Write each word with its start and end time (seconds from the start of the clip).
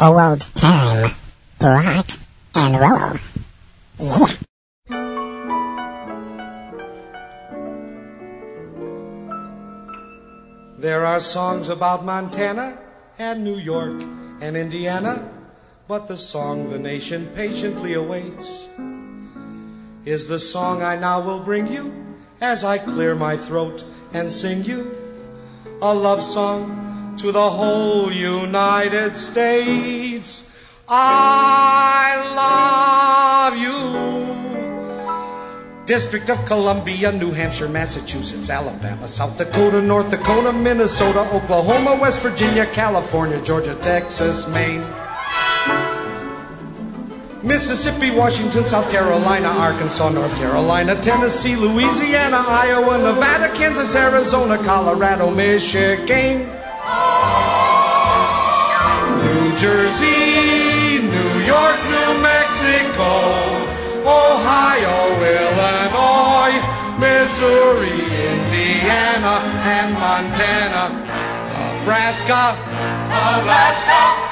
Old 0.00 0.40
time 0.54 1.10
rock 1.60 2.06
and 2.54 2.80
roll. 2.80 3.18
Yeah. 3.98 4.26
There 10.78 11.06
are 11.06 11.20
songs 11.20 11.68
about 11.68 12.04
Montana 12.04 12.78
and 13.18 13.42
New 13.42 13.56
York 13.56 14.02
and 14.42 14.56
Indiana, 14.56 15.32
but 15.88 16.08
the 16.08 16.16
song 16.18 16.68
the 16.68 16.78
nation 16.78 17.26
patiently 17.34 17.94
awaits 17.94 18.68
is 20.04 20.28
the 20.28 20.38
song 20.38 20.82
I 20.82 20.96
now 20.96 21.20
will 21.20 21.40
bring 21.40 21.66
you 21.66 21.90
as 22.42 22.64
I 22.64 22.76
clear 22.76 23.14
my 23.14 23.36
throat 23.36 23.84
and 24.12 24.30
sing 24.30 24.64
you 24.64 24.94
a 25.80 25.94
love 25.94 26.22
song 26.22 26.83
to 27.16 27.32
the 27.32 27.50
whole 27.50 28.12
United 28.12 29.16
States. 29.16 30.50
I 30.88 32.16
love 33.46 33.56
you. 33.56 33.74
District 35.86 36.28
of 36.30 36.44
Columbia, 36.46 37.12
New 37.12 37.30
Hampshire, 37.30 37.68
Massachusetts, 37.68 38.48
Alabama, 38.50 39.06
South 39.06 39.36
Dakota, 39.36 39.82
North 39.82 40.10
Dakota, 40.10 40.52
Minnesota, 40.52 41.20
Oklahoma, 41.32 41.94
West 42.00 42.20
Virginia, 42.22 42.66
California, 42.66 43.40
Georgia, 43.42 43.74
Texas, 43.76 44.48
Maine. 44.48 44.84
Mississippi, 47.42 48.10
Washington, 48.10 48.64
South 48.64 48.90
Carolina, 48.90 49.48
Arkansas, 49.48 50.08
North 50.08 50.34
Carolina, 50.36 50.98
Tennessee, 51.02 51.56
Louisiana, 51.56 52.38
Iowa, 52.38 52.96
Nevada, 52.96 53.54
Kansas, 53.54 53.94
Arizona, 53.94 54.56
Colorado, 54.64 55.30
Michigan, 55.30 56.48
New 59.24 59.56
Jersey, 59.56 60.98
New 61.02 61.32
York, 61.44 61.78
New 61.94 62.20
Mexico. 62.20 63.64
Ohio, 64.04 65.16
Illinois, 65.24 66.60
Missouri, 66.98 68.00
Indiana, 68.04 69.40
and 69.64 69.94
Montana, 69.94 70.84
Nebraska, 71.84 72.52
Alaska. 73.08 74.30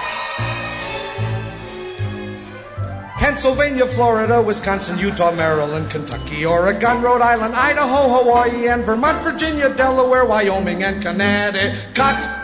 Pennsylvania, 3.19 3.87
Florida, 3.87 4.43
Wisconsin, 4.43 4.99
Utah, 4.99 5.31
Maryland, 5.31 5.91
Kentucky, 5.91 6.45
Oregon, 6.45 7.01
Rhode 7.01 7.23
Island, 7.23 7.55
Idaho, 7.55 8.09
Hawaii, 8.09 8.69
and 8.69 8.85
Vermont, 8.85 9.23
Virginia, 9.23 9.73
Delaware, 9.75 10.27
Wyoming, 10.27 10.83
and 10.83 11.01
Connecticut. 11.01 12.42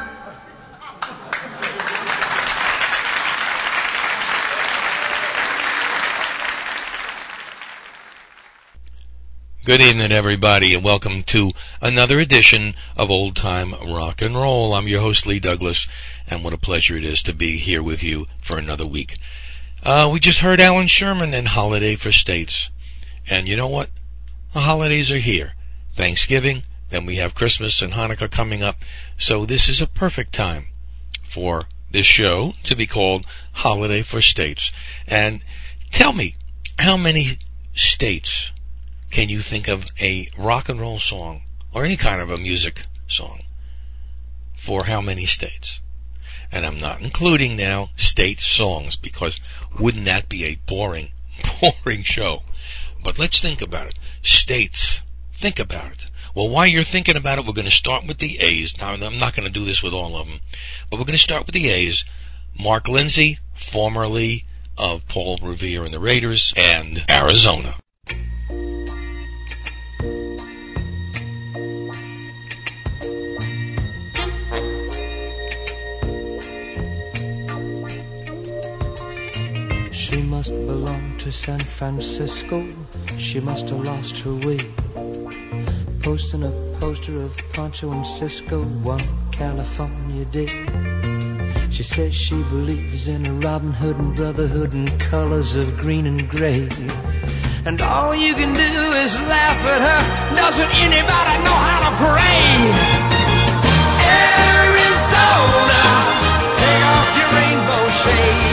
Good 9.69 9.83
evening, 9.83 10.13
everybody, 10.13 10.73
and 10.73 10.83
welcome 10.83 11.23
to 11.25 11.51
another 11.83 12.21
edition 12.21 12.75
of 12.97 13.11
Old 13.11 13.37
Time 13.37 13.75
Rock 13.75 14.23
and 14.23 14.35
Roll. 14.35 14.73
I'm 14.73 14.89
your 14.89 15.03
host, 15.03 15.27
Lee 15.27 15.41
Douglas, 15.41 15.87
and 16.27 16.43
what 16.43 16.55
a 16.55 16.59
pleasure 16.59 16.97
it 16.97 17.05
is 17.05 17.23
to 17.25 17.35
be 17.35 17.59
here 17.59 17.83
with 17.83 18.03
you 18.03 18.29
for 18.41 18.57
another 18.57 18.87
week. 18.87 19.19
Uh, 19.83 20.09
we 20.11 20.21
just 20.21 20.41
heard 20.41 20.59
Allan 20.59 20.87
Sherman 20.87 21.35
and 21.35 21.49
Holiday 21.49 21.97
for 21.97 22.11
States. 22.13 22.71
And 23.29 23.47
you 23.47 23.59
know 23.59 23.69
what? 23.69 23.91
The 24.55 24.61
holidays 24.61 25.13
are 25.13 25.19
here. 25.19 25.53
Thanksgiving, 25.95 26.63
then 26.89 27.05
we 27.05 27.17
have 27.17 27.35
Christmas 27.35 27.83
and 27.83 27.93
Hanukkah 27.93 28.31
coming 28.31 28.63
up. 28.63 28.83
So 29.19 29.45
this 29.45 29.69
is 29.69 29.83
a 29.83 29.87
perfect 29.87 30.33
time 30.33 30.69
for 31.25 31.67
this 31.91 32.07
show 32.07 32.55
to 32.63 32.75
be 32.75 32.87
called 32.87 33.27
Holiday 33.53 34.01
for 34.01 34.23
States. 34.23 34.73
And 35.07 35.45
tell 35.93 36.15
me, 36.15 36.37
how 36.79 36.97
many 36.97 37.37
states 37.75 38.51
can 39.11 39.29
you 39.29 39.41
think 39.41 39.69
of 39.69 39.87
a 40.01 40.29
rock 40.37 40.69
and 40.69 40.81
roll 40.81 41.01
song 41.01 41.43
or 41.73 41.85
any 41.85 41.97
kind 41.97 42.21
of 42.21 42.31
a 42.31 42.39
music 42.39 42.83
song 43.07 43.43
for 44.57 44.85
how 44.85 45.01
many 45.01 45.27
states? 45.27 45.81
And 46.51 46.65
I'm 46.65 46.79
not 46.79 47.03
including 47.03 47.57
now 47.57 47.91
state 47.97 48.41
songs 48.41 48.97
because 48.97 49.41
wouldn't 49.79 50.07
that 50.07 50.29
be 50.29 50.45
a 50.45 50.57
boring, 50.67 51.11
boring 51.61 52.03
show? 52.03 52.43
But 53.03 53.19
let's 53.19 53.41
think 53.41 53.63
about 53.63 53.89
it. 53.89 53.99
States. 54.23 55.03
Think 55.35 55.59
about 55.59 55.93
it. 55.93 56.07
Well, 56.35 56.49
while 56.49 56.67
you're 56.67 56.83
thinking 56.83 57.17
about 57.17 57.39
it, 57.39 57.47
we're 57.47 57.53
going 57.53 57.65
to 57.65 57.71
start 57.71 58.07
with 58.07 58.19
the 58.19 58.39
A's. 58.41 58.79
Now, 58.79 58.93
I'm 58.93 59.19
not 59.19 59.35
going 59.35 59.47
to 59.47 59.53
do 59.53 59.65
this 59.65 59.83
with 59.83 59.93
all 59.93 60.17
of 60.17 60.27
them, 60.27 60.41
but 60.91 60.99
we're 60.99 61.07
going 61.07 61.17
to 61.17 61.23
start 61.23 61.47
with 61.47 61.55
the 61.55 61.69
A's. 61.69 62.05
Mark 62.59 62.89
Lindsay, 62.89 63.39
formerly 63.55 64.45
of 64.77 65.07
Paul 65.09 65.39
Revere 65.43 65.85
and 65.85 65.95
the 65.95 66.01
Raiders, 66.01 66.53
and 66.57 67.05
Arizona. 67.09 67.77
She 80.09 80.23
must 80.23 80.53
belong 80.67 81.19
to 81.19 81.31
San 81.31 81.61
Francisco. 81.61 82.67
She 83.19 83.41
must 83.41 83.69
have 83.69 83.85
lost 83.85 84.19
her 84.21 84.33
way. 84.33 84.59
Posting 86.03 86.45
a 86.45 86.79
poster 86.81 87.21
of 87.21 87.37
Pancho 87.53 87.93
and 87.93 88.07
Cisco 88.07 88.63
one 88.83 89.05
California 89.33 90.25
day. 90.25 90.49
She 91.71 91.83
says 91.83 92.15
she 92.15 92.43
believes 92.45 93.09
in 93.09 93.27
a 93.27 93.33
Robin 93.35 93.71
Hood 93.71 93.99
and 93.99 94.17
brotherhood 94.17 94.73
and 94.73 94.89
colors 94.99 95.55
of 95.55 95.77
green 95.77 96.07
and 96.07 96.27
gray. 96.27 96.71
And 97.67 97.79
all 97.83 98.17
you 98.17 98.33
can 98.33 98.55
do 98.55 98.73
is 99.05 99.15
laugh 99.29 99.61
at 99.75 99.83
her. 99.89 100.37
Doesn't 100.37 100.73
anybody 100.87 101.37
know 101.45 101.59
how 101.69 101.81
to 101.85 101.93
pray? 102.01 102.49
Arizona, 104.57 105.83
take 106.57 106.83
off 106.97 107.09
your 107.21 107.31
rainbow 107.37 107.89
shades. 108.01 108.48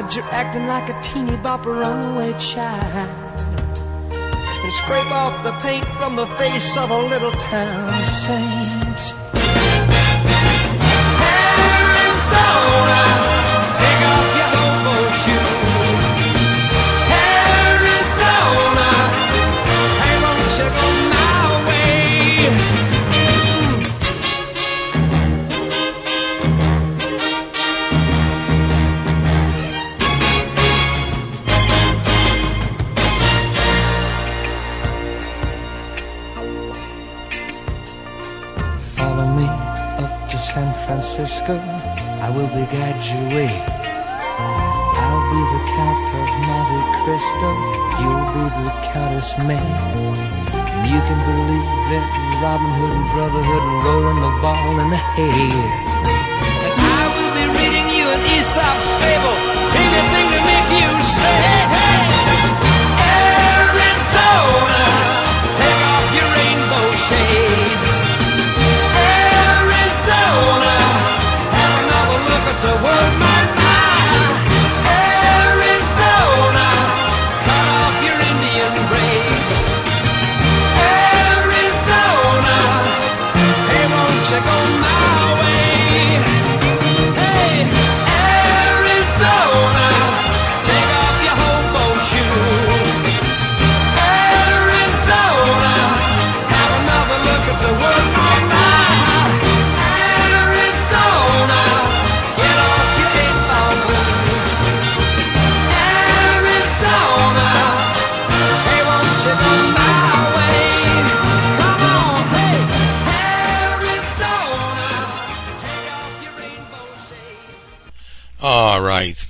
Your 0.00 0.24
you're 0.24 0.32
acting 0.32 0.66
like 0.66 0.88
a 0.88 0.98
teeny 1.02 1.36
bopper 1.44 1.78
runaway 1.78 2.32
child 2.40 3.10
and 4.64 4.72
scrape 4.72 5.12
off 5.12 5.44
the 5.44 5.52
paint 5.60 5.86
from 5.98 6.16
the 6.16 6.26
face 6.38 6.74
of 6.78 6.90
a 6.90 7.02
little 7.08 7.32
town 7.32 8.06
saint. 8.06 8.69
I 41.38 42.28
will 42.34 42.48
be 42.48 42.66
guide 42.74 42.98
your 43.06 43.28
way. 43.30 43.54
I'll 44.98 45.24
be 45.30 45.40
the 45.46 45.62
Count 45.78 46.10
of 46.18 46.28
Monte 46.42 46.80
Cristo. 47.04 47.48
You'll 48.02 48.26
be 48.34 48.44
the 48.64 48.74
Countess 48.90 49.38
May. 49.46 49.62
You 50.90 50.98
can 51.06 51.20
believe 51.30 51.66
in 51.94 52.02
Robin 52.42 52.72
Hood 52.74 52.94
and 52.98 53.06
Brotherhood 53.14 53.62
and 53.62 53.84
rolling 53.84 54.20
the 54.20 54.32
ball 54.42 54.80
in 54.80 54.90
the 54.90 54.96
hay. 54.96 55.89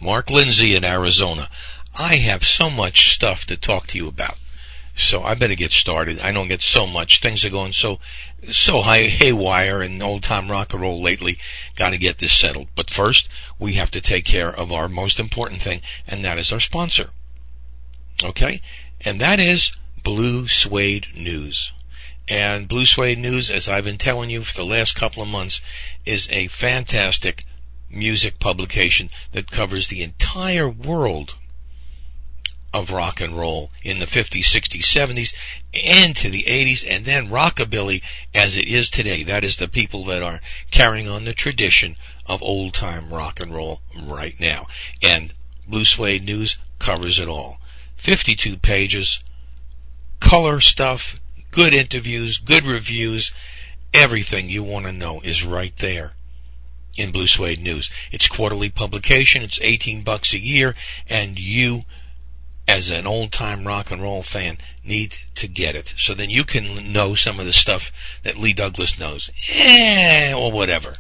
Mark 0.00 0.30
Lindsay 0.30 0.76
in 0.76 0.84
Arizona. 0.84 1.48
I 1.98 2.16
have 2.16 2.44
so 2.44 2.70
much 2.70 3.12
stuff 3.12 3.44
to 3.46 3.56
talk 3.56 3.88
to 3.88 3.98
you 3.98 4.08
about. 4.08 4.38
So 4.94 5.22
I 5.22 5.34
better 5.34 5.54
get 5.54 5.72
started. 5.72 6.20
I 6.20 6.30
don't 6.30 6.48
get 6.48 6.62
so 6.62 6.86
much. 6.86 7.20
Things 7.20 7.44
are 7.44 7.50
going 7.50 7.72
so, 7.72 7.98
so 8.52 8.82
high, 8.82 9.04
haywire 9.04 9.82
and 9.82 10.02
old 10.02 10.22
time 10.22 10.50
rock 10.50 10.72
and 10.72 10.82
roll 10.82 11.02
lately. 11.02 11.38
Gotta 11.74 11.98
get 11.98 12.18
this 12.18 12.32
settled. 12.32 12.68
But 12.76 12.90
first, 12.90 13.28
we 13.58 13.72
have 13.74 13.90
to 13.92 14.00
take 14.00 14.24
care 14.24 14.54
of 14.54 14.72
our 14.72 14.88
most 14.88 15.18
important 15.18 15.62
thing, 15.62 15.80
and 16.06 16.24
that 16.24 16.38
is 16.38 16.52
our 16.52 16.60
sponsor. 16.60 17.10
Okay? 18.22 18.60
And 19.00 19.20
that 19.20 19.40
is 19.40 19.72
Blue 20.04 20.46
Suede 20.46 21.08
News. 21.16 21.72
And 22.28 22.68
Blue 22.68 22.86
Suede 22.86 23.18
News, 23.18 23.50
as 23.50 23.68
I've 23.68 23.84
been 23.84 23.98
telling 23.98 24.30
you 24.30 24.44
for 24.44 24.56
the 24.56 24.64
last 24.64 24.94
couple 24.94 25.22
of 25.22 25.28
months, 25.28 25.60
is 26.04 26.28
a 26.30 26.46
fantastic 26.46 27.44
music 27.90 28.38
publication 28.38 29.08
that 29.32 29.50
covers 29.50 29.88
the 29.88 30.02
entire 30.02 30.69
world 30.69 31.34
of 32.72 32.92
rock 32.92 33.20
and 33.20 33.37
roll 33.37 33.70
in 33.82 33.98
the 33.98 34.06
50s, 34.06 34.42
60s, 34.42 34.82
70s, 34.82 35.34
and 35.84 36.14
to 36.14 36.31
the 36.31 36.44
80s, 36.44 36.87
and 36.88 37.04
then 37.04 37.28
rockabilly 37.28 38.02
as 38.34 38.56
it 38.56 38.69
is 38.69 38.88
today. 38.88 39.25
That 39.25 39.42
is 39.42 39.56
the 39.56 39.69
people 39.69 40.04
that 40.04 40.22
are 40.22 40.40
carrying 40.70 41.08
on 41.08 41.25
the 41.25 41.32
tradition 41.32 41.96
of 42.26 42.42
old 42.42 42.75
time 42.75 43.12
rock 43.12 43.40
and 43.40 43.52
roll 43.52 43.81
right 44.00 44.38
now. 44.38 44.66
And 45.02 45.32
Blue 45.66 45.84
Suede 45.84 46.25
News 46.25 46.58
covers 46.78 47.19
it 47.19 47.28
all. 47.28 47.58
52 47.96 48.56
pages, 48.56 49.22
color 50.20 50.60
stuff, 50.60 51.16
good 51.50 51.75
interviews, 51.75 52.38
good 52.38 52.64
reviews, 52.64 53.32
everything 53.93 54.48
you 54.48 54.62
want 54.62 54.86
to 54.86 54.93
know 54.93 55.20
is 55.20 55.44
right 55.44 55.76
there 55.78 56.12
in 56.96 57.12
Blue 57.12 57.26
Suede 57.26 57.60
News. 57.60 57.90
It's 58.10 58.28
quarterly 58.28 58.70
publication, 58.70 59.42
it's 59.42 59.60
18 59.60 60.02
bucks 60.02 60.32
a 60.32 60.40
year, 60.40 60.75
and 61.08 61.38
you 61.38 61.82
as 62.70 62.88
an 62.88 63.06
old 63.06 63.32
time 63.32 63.66
rock 63.66 63.90
and 63.90 64.00
roll 64.00 64.22
fan 64.22 64.56
need 64.84 65.16
to 65.34 65.48
get 65.48 65.75
it. 65.75 65.92
So 65.96 66.14
then 66.14 66.31
you 66.31 66.44
can 66.44 66.92
know 66.92 67.16
some 67.16 67.40
of 67.40 67.46
the 67.46 67.52
stuff 67.52 67.90
that 68.22 68.37
Lee 68.37 68.52
Douglas 68.52 68.98
knows. 68.98 69.31
Eh, 69.52 70.32
or 70.32 70.52
whatever. 70.52 70.98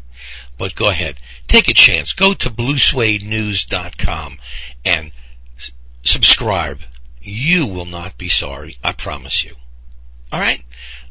But 0.58 0.74
go 0.74 0.88
ahead. 0.90 1.20
Take 1.46 1.68
a 1.68 1.74
chance. 1.74 2.12
Go 2.12 2.34
to 2.34 2.50
bluesuedenews.com 2.50 4.38
and 4.84 5.12
s- 5.56 5.70
subscribe. 6.02 6.80
You 7.22 7.66
will 7.66 7.84
not 7.84 8.18
be 8.18 8.28
sorry. 8.28 8.76
I 8.82 8.92
promise 8.92 9.44
you. 9.44 9.54
Alright? 10.32 10.64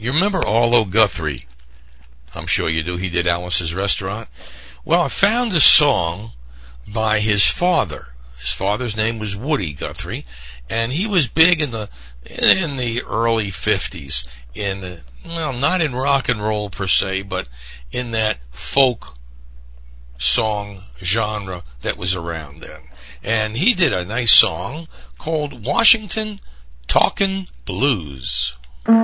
Remember 0.01 0.47
Arlo 0.47 0.85
Guthrie? 0.85 1.47
I'm 2.35 2.47
sure 2.47 2.69
you 2.69 2.83
do. 2.83 2.97
He 2.97 3.09
did 3.09 3.27
Alice's 3.27 3.75
Restaurant. 3.75 4.29
Well, 4.85 5.03
I 5.03 5.09
found 5.09 5.53
a 5.53 5.61
song 5.61 6.33
by 6.87 7.19
his 7.19 7.49
father. 7.49 8.09
His 8.41 8.53
father's 8.53 8.97
name 8.97 9.19
was 9.19 9.37
Woody 9.37 9.73
Guthrie, 9.73 10.25
and 10.69 10.93
he 10.93 11.07
was 11.07 11.27
big 11.27 11.61
in 11.61 11.71
the 11.71 11.89
in 12.25 12.77
the 12.77 13.03
early 13.03 13.49
50s 13.49 14.27
in 14.55 14.99
well, 15.25 15.53
not 15.53 15.81
in 15.81 15.95
rock 15.95 16.29
and 16.29 16.43
roll 16.43 16.71
per 16.71 16.87
se, 16.87 17.23
but 17.23 17.49
in 17.91 18.13
that 18.13 18.39
folk 18.51 19.15
song 20.19 20.83
genre 20.99 21.63
that 21.83 21.97
was 21.97 22.15
around 22.15 22.61
then. 22.61 22.83
And 23.23 23.57
he 23.57 23.75
did 23.75 23.93
a 23.93 24.05
nice 24.05 24.33
song 24.33 24.89
called 25.19 25.65
Washington 25.65 26.41
Talkin' 26.87 27.49
Blues. 27.65 28.56
Long 28.87 28.99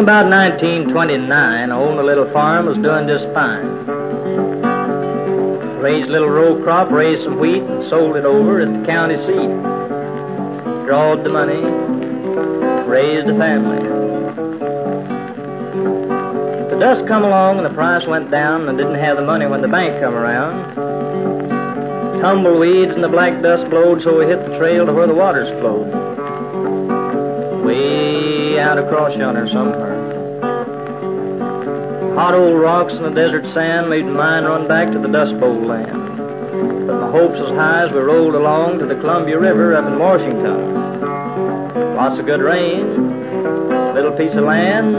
about 0.00 0.26
1929, 0.26 1.30
I 1.30 1.76
owned 1.76 2.00
a 2.00 2.02
little 2.02 2.28
farm, 2.32 2.66
was 2.66 2.78
doing 2.78 3.06
just 3.06 3.32
fine. 3.32 3.86
Raised 5.78 6.08
a 6.08 6.10
little 6.10 6.30
row 6.30 6.60
crop, 6.64 6.90
raised 6.90 7.22
some 7.22 7.38
wheat, 7.38 7.62
and 7.62 7.88
sold 7.88 8.16
it 8.16 8.24
over 8.24 8.60
at 8.60 8.66
the 8.66 8.84
county 8.84 9.18
seat. 9.18 9.54
Drawed 10.84 11.22
the 11.22 11.30
money, 11.30 11.62
raised 12.90 13.28
a 13.28 13.38
family. 13.38 14.57
The 16.78 16.94
dust 16.94 17.10
come 17.10 17.24
along 17.26 17.58
and 17.58 17.66
the 17.66 17.74
price 17.74 18.06
went 18.06 18.30
down, 18.30 18.68
and 18.68 18.78
didn't 18.78 19.02
have 19.02 19.16
the 19.16 19.26
money 19.26 19.50
when 19.50 19.62
the 19.62 19.66
bank 19.66 19.98
come 19.98 20.14
around. 20.14 20.78
Tumbleweeds 22.22 22.94
and 22.94 23.02
the 23.02 23.10
black 23.10 23.42
dust 23.42 23.68
blowed, 23.68 23.98
so 24.06 24.14
we 24.16 24.30
hit 24.30 24.38
the 24.46 24.54
trail 24.62 24.86
to 24.86 24.94
where 24.94 25.08
the 25.08 25.14
waters 25.18 25.50
flowed. 25.58 25.90
Way 27.66 28.62
out 28.62 28.78
across 28.78 29.10
yonder 29.18 29.50
somewhere. 29.50 29.98
Hot 32.14 32.38
old 32.38 32.62
rocks 32.62 32.94
and 32.94 33.10
the 33.10 33.10
desert 33.10 33.42
sand 33.54 33.90
made 33.90 34.06
my 34.06 34.38
mind 34.38 34.46
run 34.46 34.68
back 34.68 34.92
to 34.94 35.02
the 35.02 35.10
Dust 35.10 35.34
Bowl 35.42 35.58
land. 35.58 35.98
But 36.86 36.94
my 36.94 37.10
hopes 37.10 37.42
was 37.42 37.58
high 37.58 37.90
as 37.90 37.92
we 37.92 37.98
rolled 37.98 38.36
along 38.38 38.78
to 38.78 38.86
the 38.86 38.94
Columbia 39.02 39.36
River 39.36 39.74
up 39.74 39.90
in 39.90 39.98
Washington. 39.98 41.07
Lots 41.98 42.18
of 42.20 42.26
good 42.26 42.40
rain, 42.40 42.86
little 43.92 44.14
piece 44.16 44.30
of 44.38 44.44
land, 44.44 44.94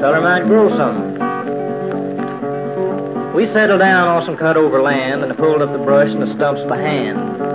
feller 0.00 0.22
might 0.22 0.46
grow 0.46 0.70
some. 0.70 1.18
We 3.34 3.50
settled 3.52 3.80
down 3.80 4.06
on 4.06 4.24
some 4.24 4.38
cut 4.38 4.56
over 4.56 4.80
land 4.80 5.24
and 5.24 5.36
pulled 5.36 5.60
up 5.60 5.72
the 5.72 5.82
brush 5.84 6.08
and 6.08 6.22
the 6.22 6.32
stumps 6.38 6.62
by 6.70 6.78
hand 6.78 7.46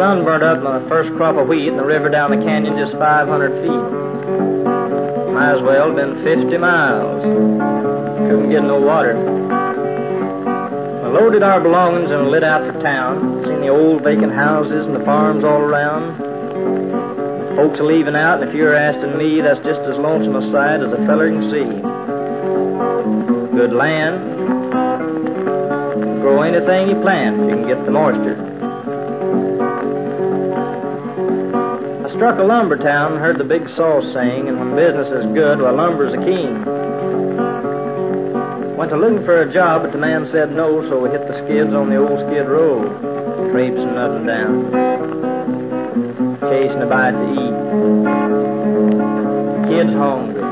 sun 0.00 0.24
burned 0.24 0.42
up 0.42 0.62
my 0.62 0.80
first 0.88 1.12
crop 1.18 1.36
of 1.36 1.46
wheat 1.46 1.68
and 1.68 1.78
the 1.78 1.84
river 1.84 2.08
down 2.08 2.30
the 2.30 2.40
canyon 2.40 2.72
just 2.80 2.96
500 2.96 3.28
feet. 3.60 5.28
Might 5.28 5.60
as 5.60 5.60
well 5.60 5.92
have 5.92 5.96
been 5.96 6.24
50 6.24 6.56
miles. 6.56 7.20
Couldn't 8.24 8.48
get 8.48 8.64
no 8.64 8.80
water. 8.80 9.12
Loaded 11.12 11.42
our 11.42 11.60
belongings 11.60 12.10
and 12.10 12.32
lit 12.32 12.42
out 12.42 12.64
for 12.64 12.80
town. 12.80 13.44
Seen 13.44 13.60
the 13.60 13.68
old 13.68 14.02
vacant 14.02 14.32
houses 14.32 14.86
and 14.86 14.96
the 14.96 15.04
farms 15.04 15.44
all 15.44 15.60
around. 15.60 16.16
Folks 17.60 17.76
are 17.78 17.84
leaving 17.84 18.16
out, 18.16 18.40
and 18.40 18.48
if 18.48 18.56
you're 18.56 18.74
asking 18.74 19.18
me, 19.20 19.42
that's 19.42 19.60
just 19.60 19.84
as 19.84 20.00
lonesome 20.00 20.32
a 20.34 20.50
sight 20.50 20.80
as 20.80 20.88
a 20.88 20.96
feller 21.04 21.28
can 21.28 21.44
see. 21.52 21.68
Good 23.52 23.76
land. 23.76 24.16
Grow 26.24 26.40
anything 26.40 26.88
you 26.88 26.96
plant 27.04 27.36
if 27.36 27.50
you 27.52 27.56
can 27.60 27.68
get 27.68 27.84
the 27.84 27.92
moisture. 27.92 28.40
I 32.00 32.08
struck 32.16 32.40
a 32.40 32.42
lumber 32.48 32.78
town 32.80 33.12
and 33.12 33.20
heard 33.20 33.36
the 33.36 33.44
big 33.44 33.68
saw 33.76 34.00
sing, 34.00 34.48
and 34.48 34.56
when 34.58 34.72
business 34.74 35.12
is 35.12 35.28
good, 35.36 35.60
well, 35.60 35.76
lumber's 35.76 36.16
a 36.16 36.22
king. 36.24 36.64
Went 38.80 38.88
to 38.88 38.96
looking 38.96 39.22
for 39.28 39.42
a 39.42 39.52
job, 39.52 39.82
but 39.82 39.92
the 39.92 40.00
man 40.00 40.26
said 40.32 40.50
no, 40.56 40.80
so 40.88 40.98
we 40.98 41.10
hit 41.10 41.28
the 41.28 41.36
skids 41.44 41.76
on 41.76 41.90
the 41.90 42.00
old 42.00 42.24
skid 42.24 42.48
road, 42.48 42.88
up 42.88 44.16
and 44.16 44.26
down, 44.26 44.72
chasing 46.40 46.80
a 46.80 46.86
bite 46.88 47.12
to 47.12 47.32
eat. 47.36 47.49
Kids 49.70 49.92
hungry. 49.96 50.44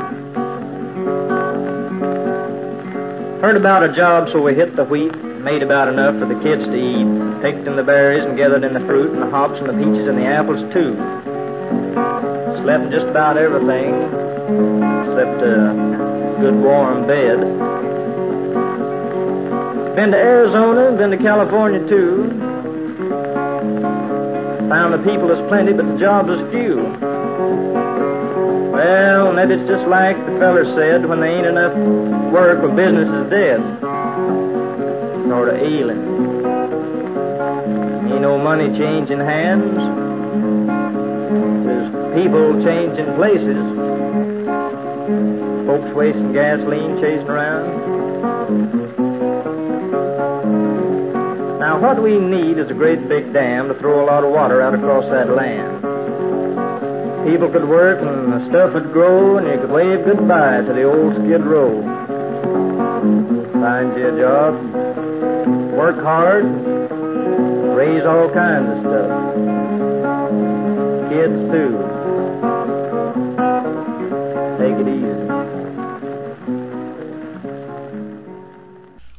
Heard 3.42 3.56
about 3.56 3.84
a 3.84 3.94
job, 3.94 4.28
so 4.32 4.40
we 4.40 4.54
hit 4.54 4.76
the 4.76 4.84
wheat, 4.84 5.14
made 5.44 5.62
about 5.62 5.88
enough 5.88 6.18
for 6.18 6.26
the 6.26 6.40
kids 6.40 6.64
to 6.64 6.74
eat. 6.74 7.06
Picked 7.42 7.68
in 7.68 7.76
the 7.76 7.82
berries 7.82 8.24
and 8.24 8.36
gathered 8.36 8.64
in 8.64 8.72
the 8.72 8.80
fruit 8.80 9.12
and 9.12 9.20
the 9.20 9.30
hops 9.30 9.60
and 9.60 9.68
the 9.68 9.74
peaches 9.74 10.08
and 10.08 10.16
the 10.16 10.24
apples 10.24 10.58
too. 10.72 10.96
Slept 12.64 12.84
in 12.84 12.90
just 12.90 13.06
about 13.06 13.36
everything 13.36 13.92
except 15.04 15.38
a 15.44 15.76
good 16.40 16.56
warm 16.64 17.06
bed. 17.06 17.38
Been 19.96 20.10
to 20.12 20.16
Arizona, 20.16 20.96
been 20.96 21.10
to 21.10 21.18
California 21.18 21.80
too. 21.88 22.32
Found 24.68 24.92
the 24.92 24.98
people 24.98 25.30
is 25.30 25.40
plenty, 25.48 25.72
but 25.72 25.86
the 25.86 25.96
jobs 25.98 26.28
is 26.28 26.50
few. 26.50 26.76
Well, 28.70 29.32
maybe 29.32 29.54
it's 29.54 29.66
just 29.66 29.88
like 29.88 30.16
the 30.26 30.38
feller 30.38 30.64
said, 30.76 31.08
when 31.08 31.20
there 31.20 31.30
ain't 31.30 31.46
enough 31.46 31.74
work, 32.30 32.62
or 32.62 32.68
business 32.68 33.08
is 33.08 33.30
dead. 33.30 33.60
Sort 35.26 35.48
of 35.48 35.56
ailing. 35.56 36.04
Ain't 38.12 38.20
no 38.20 38.38
money 38.38 38.68
changing 38.78 39.20
hands 39.20 39.74
There's 41.64 41.90
people 42.20 42.62
changing 42.62 43.14
places, 43.16 43.64
folks 45.66 45.94
wasting 45.96 46.32
gasoline 46.32 47.00
chasing 47.00 47.26
around. 47.26 47.97
What 51.80 52.02
we 52.02 52.18
need 52.18 52.58
is 52.58 52.68
a 52.70 52.74
great 52.74 53.08
big 53.08 53.32
dam 53.32 53.68
to 53.68 53.74
throw 53.74 54.02
a 54.02 54.06
lot 54.06 54.24
of 54.24 54.32
water 54.32 54.60
out 54.60 54.74
across 54.74 55.04
that 55.10 55.30
land. 55.30 55.80
People 57.24 57.48
could 57.50 57.68
work 57.68 58.00
and 58.02 58.32
the 58.32 58.48
stuff 58.48 58.74
would 58.74 58.92
grow, 58.92 59.38
and 59.38 59.46
you 59.46 59.60
could 59.60 59.70
wave 59.70 60.04
goodbye 60.04 60.62
to 60.62 60.72
the 60.72 60.82
old 60.82 61.14
skid 61.14 61.40
row. 61.42 61.80
Find 63.60 63.96
you 63.96 64.08
a 64.08 64.18
job, 64.18 64.54
work 65.72 66.02
hard, 66.02 66.44
raise 67.76 68.04
all 68.04 68.28
kinds 68.34 68.70
of 68.70 68.80
stuff. 68.80 69.10
Kids, 71.10 71.50
too. 71.52 71.97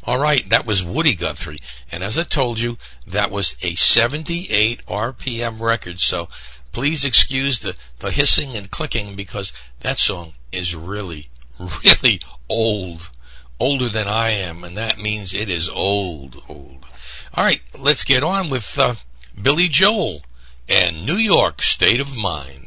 All 0.10 0.18
right, 0.18 0.50
that 0.50 0.66
was 0.66 0.84
Woody 0.84 1.14
Guthrie. 1.14 1.60
And 1.92 2.04
as 2.04 2.18
I 2.18 2.24
told 2.24 2.60
you, 2.60 2.80
that 3.06 3.30
was 3.30 3.56
a 3.62 3.76
78 3.76 4.84
RPM 4.88 5.62
record. 5.62 6.00
So 6.00 6.30
please 6.72 7.06
excuse 7.06 7.60
the, 7.60 7.76
the 8.00 8.10
hissing 8.10 8.58
and 8.58 8.72
clicking 8.72 9.16
because 9.16 9.54
that 9.82 10.00
song 10.00 10.34
is 10.52 10.74
really, 10.74 11.30
really 11.60 12.20
old. 12.50 13.12
Older 13.60 13.88
than 13.88 14.08
I 14.08 14.32
am, 14.32 14.64
and 14.64 14.76
that 14.76 14.98
means 14.98 15.32
it 15.32 15.48
is 15.48 15.70
old, 15.70 16.42
old. 16.50 16.88
All 17.36 17.44
right, 17.44 17.62
let's 17.78 18.04
get 18.04 18.24
on 18.24 18.50
with 18.50 18.80
uh, 18.80 18.96
Billy 19.40 19.68
Joel 19.68 20.24
and 20.68 21.06
New 21.06 21.18
York 21.18 21.62
State 21.62 22.00
of 22.00 22.18
Mind. 22.18 22.59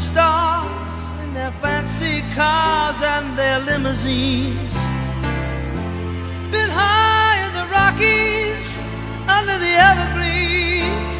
Stars 0.00 0.96
in 1.24 1.34
their 1.34 1.52
fancy 1.62 2.22
cars 2.34 2.96
and 3.02 3.38
their 3.38 3.58
limousines. 3.60 4.72
Been 6.50 6.70
high 6.70 7.36
in 7.46 7.52
the 7.60 7.66
Rockies, 7.78 8.64
under 9.28 9.56
the 9.58 9.72
evergreens. 9.90 11.14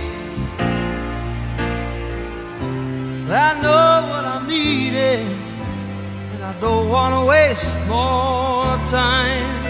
I 3.30 3.60
know 3.62 4.08
what 4.10 4.24
I'm 4.24 4.48
needing, 4.48 5.28
and 6.32 6.42
I 6.42 6.58
don't 6.60 6.88
want 6.88 7.14
to 7.14 7.22
waste 7.26 7.76
more 7.86 8.76
time. 8.88 9.60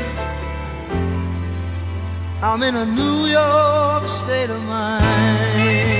I'm 2.43 2.63
in 2.63 2.77
a 2.77 2.87
New 2.87 3.27
York 3.27 4.09
state 4.09 4.51
of 4.51 4.63
mind. 4.63 6.00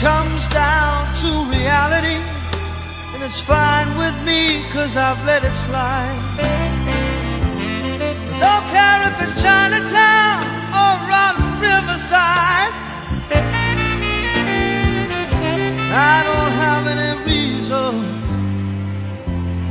Comes 0.00 0.46
down 0.48 1.06
to 1.16 1.30
reality, 1.50 2.18
and 3.12 3.22
it's 3.22 3.40
fine 3.40 3.98
with 3.98 4.14
me, 4.24 4.62
cause 4.72 4.96
I've 4.96 5.24
let 5.26 5.42
it 5.44 5.54
slide. 5.54 6.18
Don't 8.38 8.66
care 8.70 9.00
if 9.10 9.14
it's 9.22 9.42
Chinatown 9.42 10.42
or 10.80 10.92
Rotten 11.10 11.50
Riverside. 11.60 12.74
I 15.90 16.22
don't 16.28 16.52
have 16.64 16.86
any 16.94 17.12
reason 17.24 17.92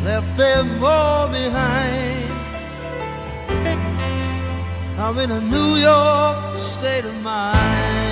left 0.04 0.38
them 0.38 0.84
all 0.84 1.30
behind. 1.30 2.28
I'm 5.00 5.18
in 5.20 5.32
a 5.32 5.40
New 5.40 5.76
York 5.76 6.58
state 6.58 7.06
of 7.06 7.16
mind. 7.22 8.07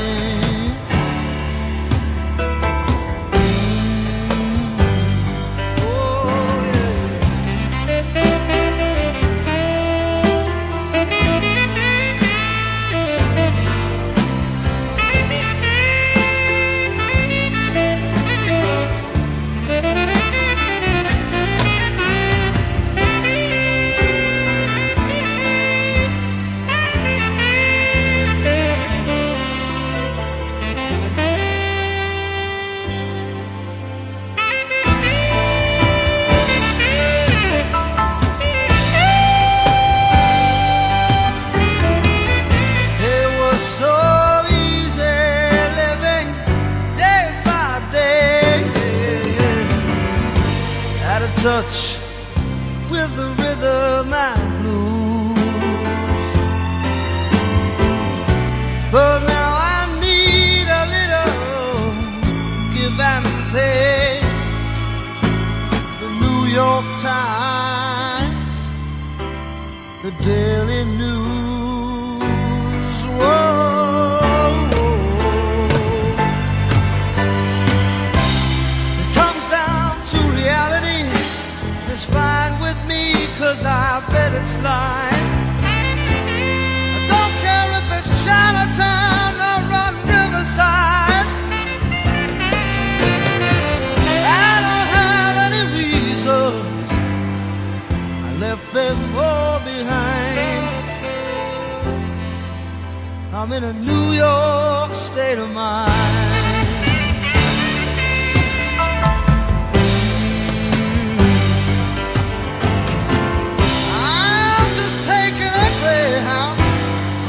The 63.55 64.19
New 66.19 66.43
York 66.53 66.83
Times, 66.99 68.51
the 70.03 70.11
Daily 70.25 70.83
News. 70.83 72.19
Whoa. 73.07 74.67
It 78.99 79.07
comes 79.15 79.45
down 79.49 80.03
to 80.11 80.17
reality. 80.35 81.07
It's 81.93 82.03
fine 82.03 82.59
with 82.59 82.77
me, 82.89 83.13
cause 83.37 83.63
I've 83.63 84.11
let 84.11 84.33
it. 84.33 84.49
I 84.65 85.11
don't 87.07 87.35
care 87.45 87.71
if 87.79 87.85
it's 87.99 88.11
Chinatown 88.25 89.04
I'm 103.45 103.53
in 103.53 103.63
a 103.63 103.73
New 103.73 104.11
York 104.11 104.95
state 104.95 105.37
of 105.37 105.51
mind. 105.51 105.91
I'm 113.93 114.69
just 114.73 115.05
taking 115.05 115.53
a 115.65 115.69
Greyhound 115.79 116.59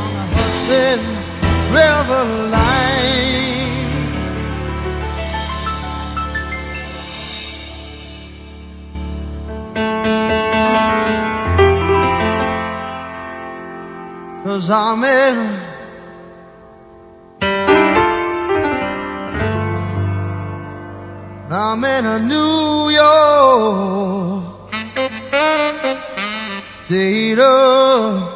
on 0.00 0.10
the 0.16 0.24
Hudson 0.32 1.00
River 1.76 2.24
line. 2.48 2.96
Cause 14.44 14.70
I'm 14.70 15.04
in 15.04 15.75
I'm 21.58 21.82
in 21.84 22.04
a 22.04 22.18
New 22.18 22.90
York 22.90 24.44
state 26.84 27.38
of 27.38 28.35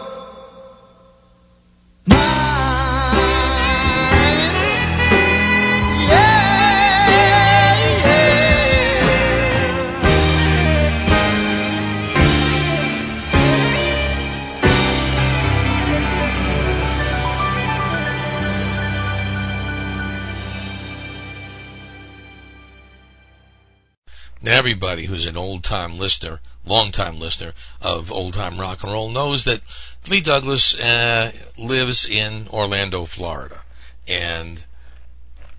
everybody 24.60 25.06
who's 25.06 25.24
an 25.24 25.38
old 25.38 25.64
time 25.64 25.98
listener, 25.98 26.38
long 26.66 26.92
time 26.92 27.18
listener 27.18 27.54
of 27.80 28.12
old 28.12 28.34
time 28.34 28.60
rock 28.60 28.82
and 28.82 28.92
roll 28.92 29.08
knows 29.08 29.44
that 29.44 29.62
Lee 30.06 30.20
Douglas 30.20 30.78
uh, 30.78 31.32
lives 31.56 32.06
in 32.06 32.46
Orlando, 32.48 33.06
Florida. 33.06 33.62
And 34.06 34.66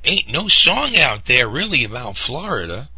ain't 0.06 0.28
no 0.28 0.48
song 0.48 0.96
out 0.96 1.26
there 1.26 1.48
really 1.48 1.84
about 1.84 2.16
Florida. 2.16 2.90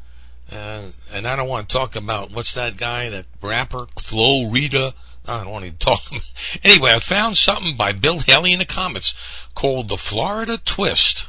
Uh, 0.52 0.88
and 1.14 1.26
I 1.26 1.38
don't 1.38 1.48
want 1.48 1.70
to 1.70 1.74
talk 1.74 1.96
about 1.96 2.32
what's 2.32 2.54
that 2.54 2.76
guy, 2.76 3.08
that 3.08 3.26
rapper, 3.42 3.88
Flo 3.98 4.52
Rida. 4.52 4.92
I 5.26 5.42
don't 5.46 5.54
want 5.54 5.64
to 5.64 5.72
talk. 5.72 6.02
Anyway, 6.66 6.92
I 6.92 7.00
found 7.00 7.38
something 7.38 7.78
by 7.78 7.94
Bill 7.94 8.20
Haley 8.20 8.52
in 8.52 8.60
the 8.60 8.66
Comets 8.66 9.16
called 9.56 9.88
The 9.88 9.98
Florida 9.98 10.58
Twist. 10.58 11.28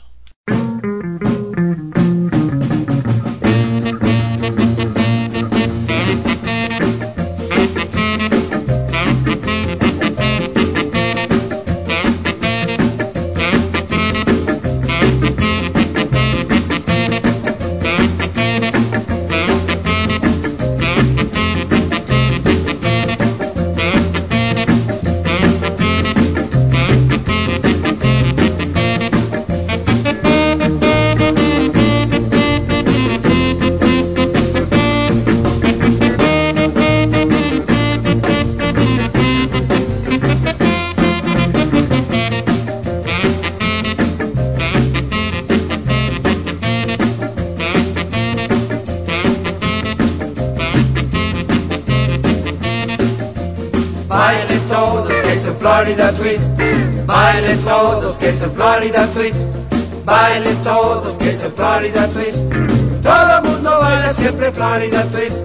Bailen 57.54 57.66
todos 57.66 58.18
que 58.18 58.30
es 58.30 58.42
en 58.42 58.52
Florida 58.52 59.06
Twist. 59.14 59.46
Bailen 60.04 60.56
todos 60.64 61.16
que 61.16 61.30
es 61.30 61.42
en 61.44 61.52
Florida 61.52 62.08
Twist. 62.08 62.38
Todo 63.00 63.38
el 63.38 63.44
mundo 63.48 63.78
baila 63.80 64.12
siempre 64.12 64.50
Florida 64.50 65.04
Twist. 65.04 65.38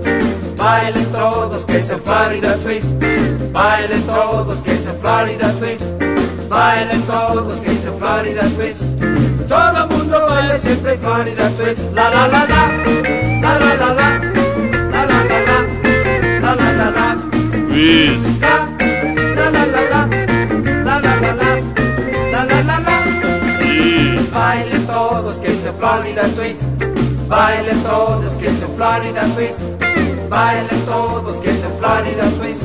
Bailen 0.58 1.06
todos 1.12 1.66
que 1.66 1.78
es 1.78 1.90
en 1.92 2.02
Florida 2.02 2.56
Twist. 2.64 2.88
Bailen 3.52 4.02
todos 4.08 4.64
que 4.64 4.74
es 4.74 4.88
en 4.88 5.00
Florida 5.00 5.54
Twist. 5.60 5.84
Bailen 6.50 7.02
todos 7.04 7.60
que 7.60 7.72
es 7.74 7.86
en 7.86 8.00
Florida 8.00 8.42
Twist. 8.58 8.82
Todo 9.48 9.84
el 9.84 9.90
mundo 9.96 10.26
baila 10.30 10.58
siempre 10.58 10.98
Florida 10.98 11.50
Twist. 11.52 11.94
La 11.94 12.10
la 12.10 12.28
la 12.28 12.46
la. 12.46 12.72
La 13.40 13.60
la 13.60 13.76
la 13.76 13.94
la. 13.94 14.10
La 14.94 15.06
la 15.06 15.24
la 15.26 15.40
la. 15.48 16.40
La 16.42 16.56
la 16.56 16.74
la 16.74 16.90
la. 16.90 17.18
Twist. 17.70 18.39
Florida 25.80 26.24
Twist. 26.36 26.62
Bailen 27.30 27.82
todos 27.84 28.34
que 28.34 28.48
es 28.48 28.66
Florida 28.76 29.24
Twist. 29.34 29.62
Bailen 30.28 30.86
todos 30.86 31.38
que 31.38 31.52
es 31.52 31.66
Florida 31.80 32.30
Twist. 32.38 32.64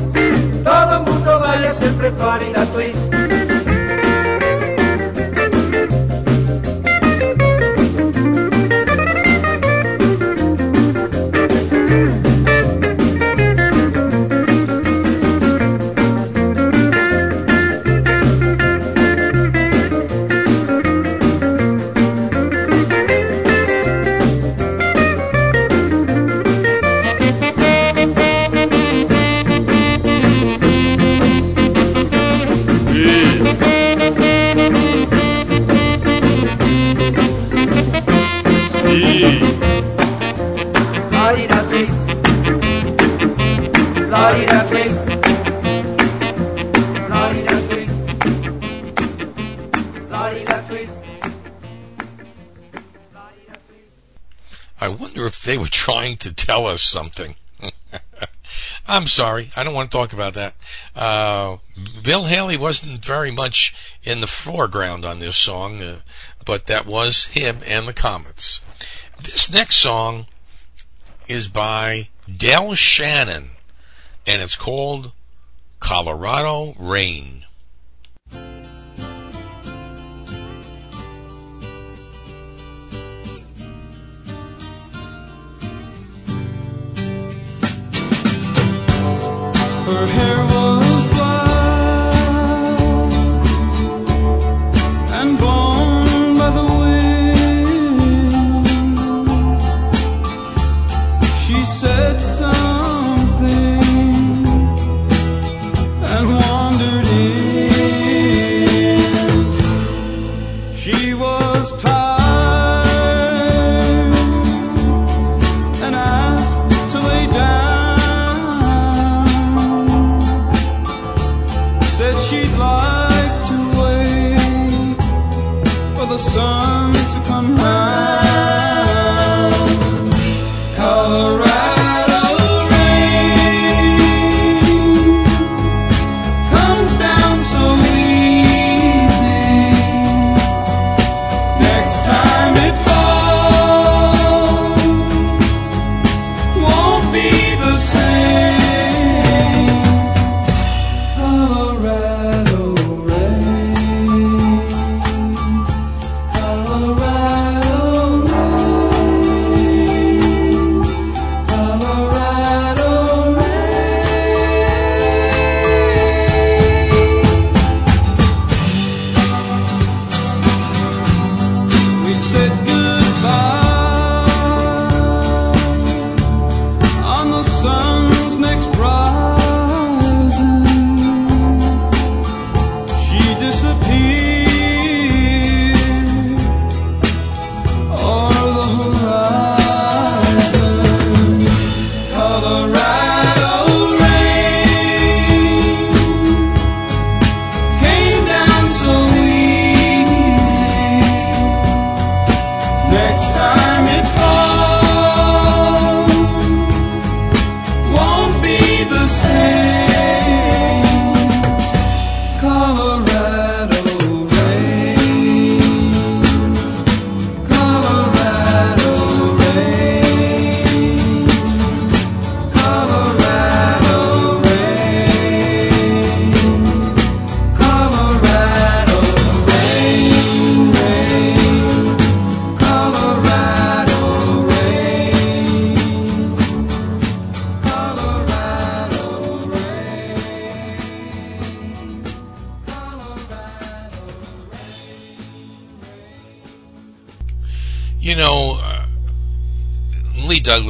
Todo 0.65 0.97
el 0.99 1.03
mundo 1.05 1.39
baila 1.39 1.73
siempre 1.75 2.11
Florida 2.11 2.67
Twist. 2.67 3.14
To 56.25 56.33
tell 56.33 56.67
us 56.67 56.83
something. 56.83 57.37
I'm 58.89 59.07
sorry, 59.07 59.51
I 59.57 59.63
don't 59.63 59.75
want 59.75 59.91
to 59.91 59.97
talk 59.97 60.13
about 60.13 60.35
that. 60.35 60.55
Uh, 60.97 61.59
Bill 62.03 62.25
Haley 62.25 62.57
wasn't 62.57 63.05
very 63.05 63.31
much 63.31 63.75
in 64.03 64.21
the 64.21 64.27
foreground 64.27 65.05
on 65.05 65.19
this 65.19 65.37
song, 65.37 65.83
uh, 65.83 65.99
but 66.45 66.67
that 66.67 66.87
was 66.87 67.25
him 67.25 67.59
and 67.67 67.87
the 67.87 67.93
Comets. 67.93 68.61
This 69.23 69.51
next 69.51 69.77
song 69.77 70.27
is 71.29 71.49
by 71.49 72.09
Del 72.35 72.75
Shannon, 72.75 73.51
and 74.27 74.41
it's 74.41 74.57
called 74.57 75.13
Colorado 75.81 76.75
Rain. 76.79 77.44
Her 89.95 90.07
hair 90.07 90.34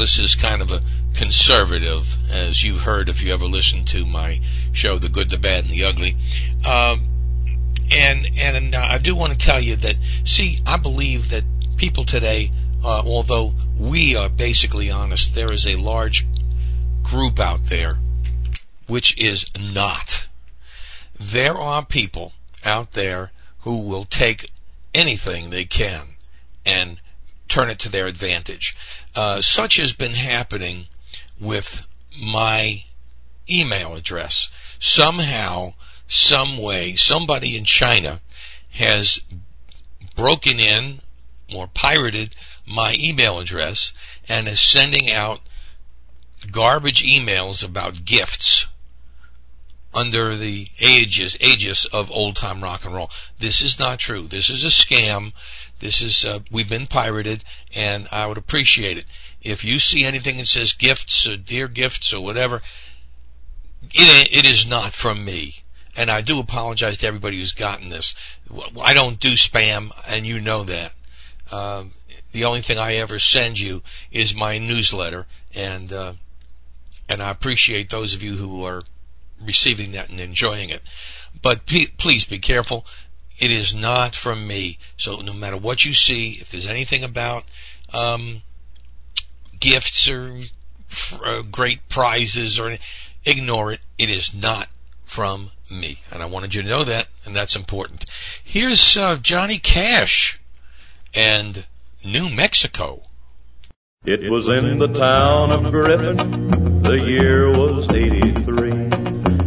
Douglas 0.04 0.18
is 0.18 0.34
kind 0.34 0.60
of 0.60 0.70
a 0.70 0.82
conservative, 1.14 2.30
as 2.30 2.62
you've 2.62 2.82
heard 2.82 3.08
if 3.08 3.22
you 3.22 3.32
ever 3.32 3.46
listened 3.46 3.86
to 3.86 4.04
my 4.04 4.38
show, 4.70 4.98
The 4.98 5.08
Good, 5.08 5.30
the 5.30 5.38
Bad, 5.38 5.64
and 5.64 5.72
the 5.72 5.82
Ugly. 5.82 6.14
Um, 6.62 7.08
and 7.90 8.28
and 8.38 8.74
uh, 8.74 8.80
I 8.82 8.98
do 8.98 9.14
want 9.14 9.32
to 9.32 9.38
tell 9.38 9.58
you 9.58 9.76
that, 9.76 9.96
see, 10.22 10.58
I 10.66 10.76
believe 10.76 11.30
that 11.30 11.44
people 11.78 12.04
today, 12.04 12.50
uh, 12.84 13.00
although 13.00 13.54
we 13.78 14.14
are 14.14 14.28
basically 14.28 14.90
honest, 14.90 15.34
there 15.34 15.50
is 15.50 15.66
a 15.66 15.76
large 15.76 16.26
group 17.02 17.40
out 17.40 17.64
there 17.70 17.96
which 18.86 19.16
is 19.16 19.46
not. 19.58 20.28
There 21.18 21.56
are 21.56 21.82
people 21.82 22.34
out 22.62 22.92
there 22.92 23.32
who 23.60 23.78
will 23.78 24.04
take 24.04 24.50
anything 24.92 25.48
they 25.48 25.64
can 25.64 26.08
and 26.66 27.00
turn 27.48 27.70
it 27.70 27.78
to 27.78 27.88
their 27.88 28.06
advantage. 28.06 28.73
Uh, 29.14 29.40
such 29.40 29.77
has 29.77 29.92
been 29.92 30.14
happening 30.14 30.87
with 31.40 31.87
my 32.20 32.85
email 33.48 33.94
address. 33.94 34.50
Somehow, 34.79 35.74
some 36.09 36.57
way, 36.57 36.94
somebody 36.96 37.57
in 37.57 37.64
China 37.64 38.20
has 38.70 39.20
broken 40.16 40.59
in 40.59 41.00
or 41.55 41.66
pirated 41.68 42.35
my 42.66 42.96
email 42.98 43.38
address 43.38 43.92
and 44.29 44.48
is 44.48 44.61
sending 44.61 45.11
out 45.11 45.40
garbage 46.50 47.03
emails 47.03 47.64
about 47.64 48.05
gifts 48.05 48.66
under 49.94 50.37
the 50.37 50.68
aegis, 50.81 51.37
aegis 51.40 51.85
of 51.87 52.11
old 52.11 52.37
time 52.37 52.62
rock 52.62 52.85
and 52.85 52.94
roll. 52.94 53.11
This 53.38 53.62
is 53.62 53.79
not 53.79 54.00
true. 54.00 54.27
This 54.27 54.50
is 54.50 54.64
a 54.64 54.68
scam. 54.68 55.33
This 55.80 56.00
is, 56.00 56.24
uh, 56.24 56.40
we've 56.50 56.68
been 56.68 56.87
pirated 56.87 57.44
and 57.74 58.08
I 58.12 58.26
would 58.26 58.38
appreciate 58.38 58.98
it. 58.98 59.06
If 59.42 59.64
you 59.64 59.78
see 59.78 60.04
anything 60.04 60.38
that 60.38 60.48
says 60.48 60.72
gifts 60.72 61.26
or 61.26 61.37
dear 61.37 61.68
gifts 61.68 62.14
or 62.14 62.22
whatever, 62.22 62.62
it, 63.92 64.32
it 64.32 64.44
is 64.44 64.66
not 64.66 64.92
from 64.92 65.24
me. 65.24 65.56
And 65.96 66.10
I 66.10 66.22
do 66.22 66.40
apologize 66.40 66.98
to 66.98 67.06
everybody 67.06 67.38
who's 67.38 67.52
gotten 67.52 67.88
this. 67.88 68.14
I 68.82 68.94
don't 68.94 69.20
do 69.20 69.34
spam 69.34 69.90
and 70.08 70.26
you 70.26 70.40
know 70.40 70.64
that. 70.64 70.94
Um, 71.52 71.92
the 72.32 72.44
only 72.44 72.62
thing 72.62 72.78
I 72.78 72.94
ever 72.94 73.18
send 73.18 73.60
you 73.60 73.82
is 74.10 74.34
my 74.34 74.58
newsletter 74.58 75.26
and, 75.54 75.92
uh, 75.92 76.14
and 77.08 77.22
I 77.22 77.30
appreciate 77.30 77.90
those 77.90 78.14
of 78.14 78.22
you 78.22 78.37
who 78.37 78.64
are 78.64 78.82
receiving 79.40 79.92
that 79.92 80.10
and 80.10 80.20
enjoying 80.20 80.70
it. 80.70 80.82
But 81.40 81.66
please 81.66 82.24
be 82.24 82.38
careful. 82.38 82.87
It 83.38 83.51
is 83.51 83.75
not 83.75 84.14
from 84.14 84.47
me. 84.47 84.79
So 84.97 85.20
no 85.20 85.33
matter 85.33 85.57
what 85.57 85.85
you 85.85 85.92
see, 85.92 86.38
if 86.40 86.51
there's 86.51 86.66
anything 86.66 87.03
about 87.03 87.44
um, 87.92 88.42
gifts 89.61 90.09
or 90.09 90.40
uh, 91.25 91.42
great 91.42 91.88
prizes 91.88 92.59
or 92.59 92.77
ignore 93.25 93.73
it. 93.73 93.81
It 93.99 94.11
is 94.11 94.35
not 94.35 94.68
from 95.05 95.51
me, 95.70 96.01
and 96.12 96.23
I 96.23 96.27
wanted 96.27 96.55
you 96.55 96.62
to 96.62 96.68
know 96.68 96.85
that, 96.85 97.09
and 97.25 97.35
that's 97.35 97.57
important. 97.57 98.05
Here's 98.42 98.97
uh, 98.97 99.16
Johnny 99.16 99.59
Cash 99.59 100.40
and 101.14 101.66
New 102.05 102.29
Mexico. 102.29 103.03
It 104.05 104.31
was 104.31 104.49
in 104.49 104.79
the 104.79 104.88
town 104.88 105.51
of 105.51 105.70
Griffin. 105.70 106.83
The 106.83 106.99
year 106.99 107.51
was 107.51 107.88
83. 107.88 108.73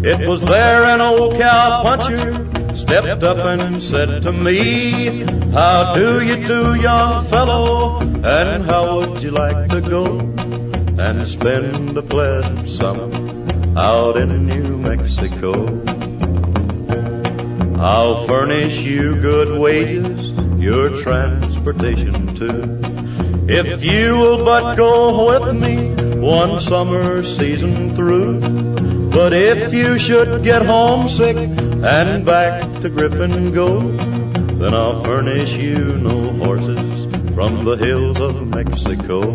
It 0.09 0.27
was 0.27 0.43
there 0.43 0.83
an 0.83 1.01
old 1.01 1.35
cowpuncher 1.35 2.56
stepped 2.77 3.23
up 3.23 3.37
and 3.37 3.81
said 3.81 4.21
to 4.21 4.31
me, 4.31 5.23
How 5.51 5.95
do 5.95 6.21
you 6.21 6.47
do, 6.47 6.75
young 6.75 7.25
fellow? 7.25 7.99
And 8.01 8.63
how 8.63 8.99
would 8.99 9.23
you 9.23 9.31
like 9.31 9.69
to 9.69 9.81
go 9.81 10.19
and 10.19 11.27
spend 11.27 11.97
a 11.97 12.01
pleasant 12.03 12.69
summer 12.69 13.09
out 13.77 14.17
in 14.17 14.45
New 14.45 14.77
Mexico? 14.77 15.53
I'll 17.79 18.25
furnish 18.27 18.77
you 18.77 19.15
good 19.21 19.59
wages, 19.59 20.31
your 20.61 20.89
transportation 21.01 22.35
too. 22.35 22.79
If 23.49 23.83
you 23.83 24.17
will 24.17 24.43
but 24.43 24.75
go 24.75 25.27
with 25.27 25.55
me 25.55 26.19
one 26.19 26.59
summer 26.59 27.23
season 27.23 27.95
through. 27.95 28.76
But 29.17 29.33
if 29.33 29.73
you 29.73 29.97
should 29.97 30.43
get 30.43 30.63
homesick 30.63 31.37
and 31.37 32.23
back 32.23 32.81
to 32.81 32.87
Griffin 32.87 33.51
go, 33.51 33.79
then 34.59 34.75
I'll 34.75 35.03
furnish 35.03 35.53
you 35.53 35.97
no 35.97 36.29
horses 36.33 37.33
from 37.33 37.65
the 37.65 37.77
hills 37.77 38.19
of 38.19 38.47
Mexico. 38.47 39.31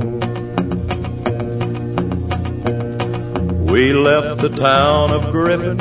We 3.73 3.93
left 3.93 4.41
the 4.41 4.51
town 4.51 5.11
of 5.11 5.33
Griffin 5.33 5.81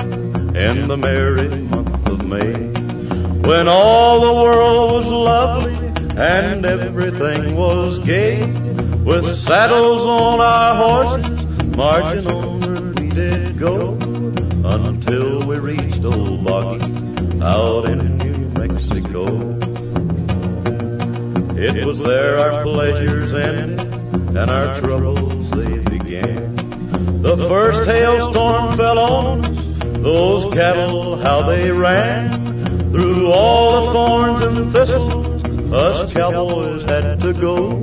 in 0.56 0.88
the 0.88 0.98
merry 0.98 1.50
month 1.50 2.08
of 2.08 2.26
May, 2.26 2.54
when 3.48 3.68
all 3.68 4.20
the 4.20 4.34
world 4.34 4.94
was 4.94 5.08
lovely 5.10 5.76
and 6.20 6.66
everything 6.66 7.56
was 7.56 8.00
gay, 8.00 8.52
with 9.04 9.32
saddles 9.38 10.02
on 10.02 10.42
our 10.42 10.76
horses, 10.76 11.46
marching 11.78 12.26
on 12.26 12.81
go, 13.62 13.94
until 14.66 15.46
we 15.46 15.60
reached 15.60 16.04
Old 16.04 16.44
Boggy 16.44 16.82
out 17.44 17.86
in 17.86 18.18
New 18.18 18.50
Mexico. 18.60 19.28
It 21.56 21.86
was 21.86 22.00
there 22.00 22.40
our 22.40 22.64
pleasures 22.64 23.36
ended 23.36 23.80
and 24.36 24.50
our 24.50 24.80
troubles 24.80 25.52
they 25.52 25.78
began. 25.78 26.56
The 27.22 27.38
first 27.38 27.86
hailstorm 27.88 28.76
fell 28.78 28.98
on 28.98 29.46
us, 29.46 29.78
those 30.02 30.52
cattle 30.56 31.18
how 31.18 31.44
they 31.44 31.70
ran 31.70 32.90
through 32.92 33.32
all 33.32 33.86
the 33.86 33.92
thorns 33.94 34.42
and 34.42 34.72
thistles. 34.72 35.44
Us 35.72 36.12
cowboys 36.12 36.82
had 36.82 37.20
to 37.20 37.32
go 37.34 37.76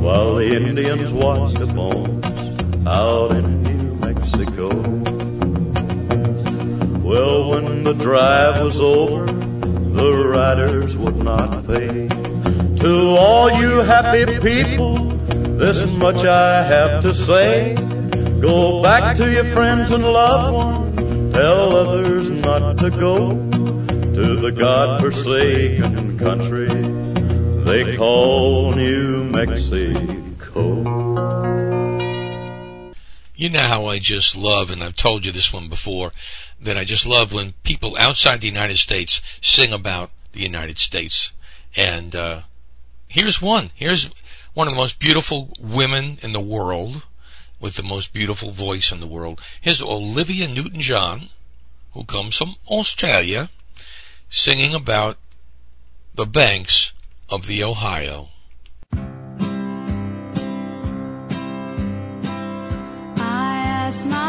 while 0.00 0.34
the 0.34 0.56
Indians 0.56 1.12
watched 1.12 1.58
upon 1.58 2.24
us 2.24 2.86
out 2.88 3.30
in 3.30 3.73
Mexico. 4.36 4.68
Well, 7.02 7.50
when 7.50 7.84
the 7.84 7.92
drive 7.92 8.64
was 8.64 8.80
over, 8.80 9.26
the 9.26 10.12
riders 10.12 10.96
would 10.96 11.16
not 11.16 11.66
pay. 11.66 12.08
To 12.08 13.16
all 13.16 13.50
you 13.50 13.78
happy 13.80 14.26
people, 14.40 15.08
this 15.58 15.94
much 15.96 16.24
I 16.24 16.64
have 16.64 17.02
to 17.02 17.14
say. 17.14 17.76
Go 18.40 18.82
back 18.82 19.16
to 19.16 19.32
your 19.32 19.44
friends 19.44 19.90
and 19.90 20.04
loved 20.04 20.54
ones, 20.54 21.32
tell 21.32 21.76
others 21.76 22.28
not 22.28 22.76
to 22.78 22.90
go 22.90 23.30
to 23.30 24.36
the 24.36 24.52
God-forsaken 24.52 26.18
country 26.18 26.68
they 27.64 27.96
call 27.96 28.72
New 28.72 29.24
Mexico. 29.24 30.23
You 33.44 33.50
know 33.50 33.60
how 33.60 33.84
I 33.84 33.98
just 33.98 34.34
love, 34.38 34.70
and 34.70 34.82
I've 34.82 34.96
told 34.96 35.26
you 35.26 35.30
this 35.30 35.52
one 35.52 35.68
before, 35.68 36.12
that 36.58 36.78
I 36.78 36.84
just 36.84 37.04
love 37.04 37.30
when 37.30 37.52
people 37.62 37.94
outside 37.98 38.40
the 38.40 38.46
United 38.46 38.78
States 38.78 39.20
sing 39.42 39.70
about 39.70 40.10
the 40.32 40.40
United 40.40 40.78
States. 40.78 41.30
And 41.76 42.16
uh, 42.16 42.40
here's 43.06 43.42
one. 43.42 43.70
Here's 43.74 44.08
one 44.54 44.66
of 44.66 44.72
the 44.72 44.80
most 44.80 44.98
beautiful 44.98 45.50
women 45.60 46.16
in 46.22 46.32
the 46.32 46.40
world, 46.40 47.02
with 47.60 47.74
the 47.74 47.82
most 47.82 48.14
beautiful 48.14 48.50
voice 48.50 48.90
in 48.90 49.00
the 49.00 49.06
world. 49.06 49.42
Here's 49.60 49.82
Olivia 49.82 50.48
Newton-John, 50.48 51.28
who 51.92 52.04
comes 52.04 52.38
from 52.38 52.56
Australia, 52.70 53.50
singing 54.30 54.74
about 54.74 55.18
the 56.14 56.24
banks 56.24 56.92
of 57.28 57.46
the 57.46 57.62
Ohio. 57.62 58.30
I 64.02 64.23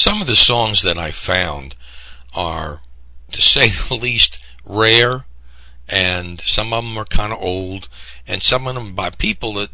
some 0.00 0.22
of 0.22 0.26
the 0.26 0.34
songs 0.34 0.80
that 0.80 0.96
I 0.96 1.10
found 1.10 1.76
are, 2.34 2.80
to 3.32 3.42
say 3.42 3.68
the 3.88 3.94
least, 3.94 4.42
rare, 4.64 5.26
and 5.90 6.40
some 6.40 6.72
of 6.72 6.82
them 6.82 6.96
are 6.96 7.04
kind 7.04 7.34
of 7.34 7.38
old, 7.38 7.90
and 8.26 8.42
some 8.42 8.66
of 8.66 8.74
them 8.74 8.94
by 8.94 9.10
people 9.10 9.52
that, 9.54 9.68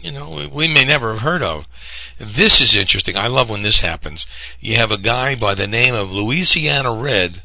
you 0.00 0.10
know, 0.10 0.48
we 0.50 0.66
may 0.66 0.86
never 0.86 1.12
have 1.12 1.20
heard 1.20 1.42
of. 1.42 1.68
This 2.16 2.62
is 2.62 2.74
interesting. 2.74 3.18
I 3.18 3.26
love 3.26 3.50
when 3.50 3.62
this 3.62 3.80
happens. 3.80 4.26
You 4.60 4.76
have 4.76 4.90
a 4.90 4.96
guy 4.96 5.34
by 5.34 5.54
the 5.54 5.66
name 5.66 5.94
of 5.94 6.10
Louisiana 6.10 6.94
Red 6.94 7.42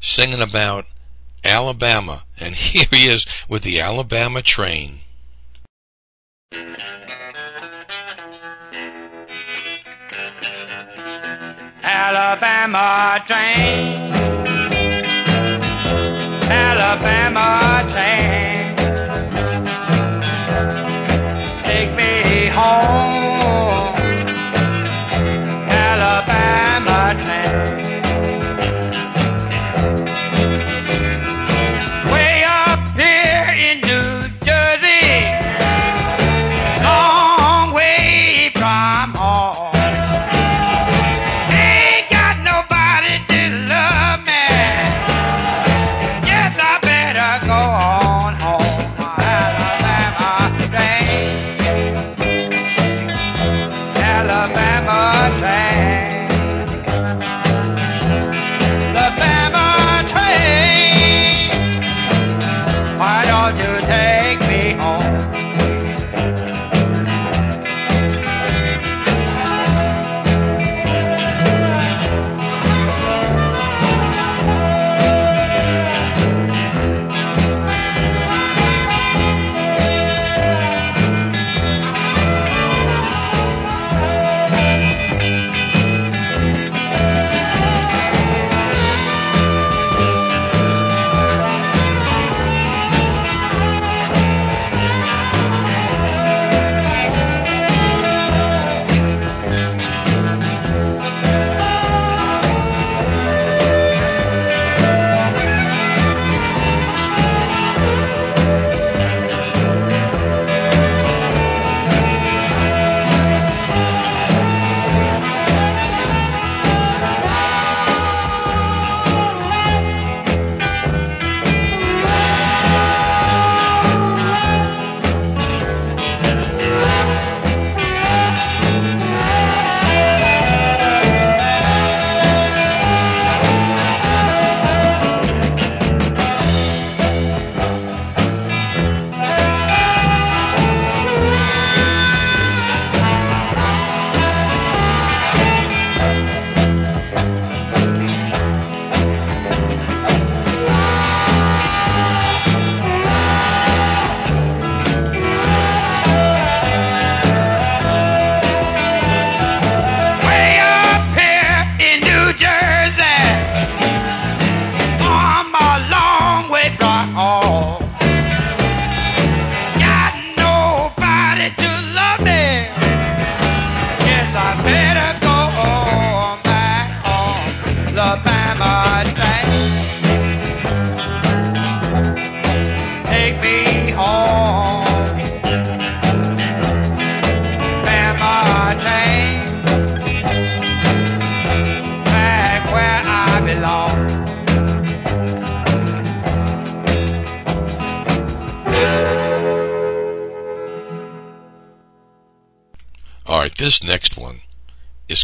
singing 0.00 0.40
about 0.40 0.84
Alabama, 1.44 2.22
and 2.38 2.54
here 2.72 2.86
he 2.92 3.08
is 3.08 3.26
with 3.48 3.62
the 3.62 3.80
Alabama 3.80 4.40
train. 4.40 5.00
Alabama 11.92 13.20
train. 13.26 14.12
Alabama 16.48 17.82
train. 17.90 18.29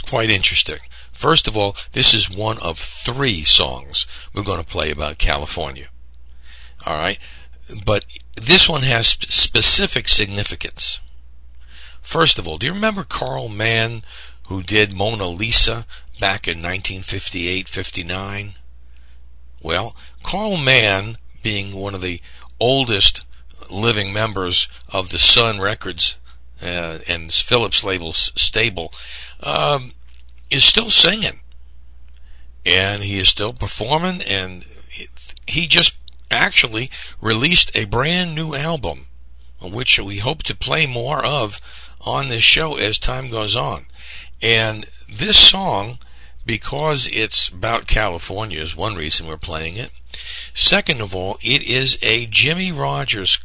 Quite 0.07 0.31
interesting. 0.31 0.79
First 1.13 1.49
of 1.49 1.57
all, 1.57 1.77
this 1.93 2.15
is 2.15 2.31
one 2.31 2.59
of 2.59 2.79
three 2.79 3.43
songs 3.43 4.07
we're 4.35 4.43
going 4.43 4.63
to 4.63 4.69
play 4.69 4.91
about 4.91 5.19
California. 5.19 5.89
All 6.87 6.97
right, 6.97 7.19
but 7.85 8.05
this 8.37 8.69
one 8.69 8.83
has 8.83 9.09
specific 9.09 10.09
significance. 10.09 11.01
First 12.03 12.39
of 12.39 12.47
all, 12.47 12.59
do 12.59 12.67
you 12.67 12.73
remember 12.73 13.03
Carl 13.03 13.49
Mann 13.49 14.03
who 14.49 14.63
did 14.63 14.93
Mona 14.93 15.27
Lisa 15.27 15.85
back 16.21 16.47
in 16.47 16.59
1958 16.59 17.69
59? 17.69 18.55
Well, 19.63 19.97
Carl 20.23 20.57
Mann, 20.57 21.19
being 21.43 21.75
one 21.75 21.95
of 21.95 22.03
the 22.03 22.21
oldest 22.61 23.23
living 23.71 24.13
members 24.13 24.69
of 24.89 25.11
the 25.11 25.19
Sun 25.19 25.61
Records 25.61 26.19
uh, 26.63 26.99
and 27.09 27.33
Phillips 27.33 27.83
label 27.83 28.13
stable, 28.13 28.93
um, 29.43 29.93
is 30.51 30.65
still 30.65 30.91
singing. 30.91 31.41
And 32.65 33.05
he 33.05 33.21
is 33.21 33.29
still 33.29 33.53
performing, 33.53 34.23
and 34.23 34.65
he 35.47 35.67
just 35.67 35.97
actually 36.31 36.91
released 37.21 37.71
a 37.77 37.85
brand 37.85 38.35
new 38.35 38.55
album, 38.55 39.07
which 39.63 39.99
we 40.01 40.19
hope 40.19 40.43
to 40.45 40.55
play 40.55 40.87
more 40.87 41.25
of 41.25 41.61
on 42.01 42.29
this 42.29 42.43
show 42.43 42.77
as 42.77 42.99
time 42.99 43.31
goes 43.31 43.55
on. 43.55 43.87
And 44.43 44.89
this 45.09 45.39
song, 45.39 45.99
because 46.45 47.09
it's 47.13 47.49
about 47.49 47.87
California, 47.87 48.61
is 48.61 48.77
one 48.77 48.95
reason 48.95 49.27
we're 49.27 49.37
playing 49.37 49.77
it. 49.77 49.91
Second 50.55 51.01
of 51.01 51.15
all, 51.15 51.39
it 51.43 51.63
is 51.63 51.99
a 52.03 52.27
Jimmie 52.27 52.73
Rodgers 52.73 53.39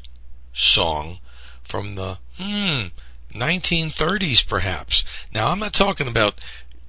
song 0.53 1.19
from 1.63 1.95
the 1.95 2.17
hmm, 2.37 2.87
1930s, 3.33 4.47
perhaps. 4.47 5.03
Now, 5.33 5.47
I'm 5.47 5.59
not 5.59 5.73
talking 5.73 6.07
about 6.07 6.43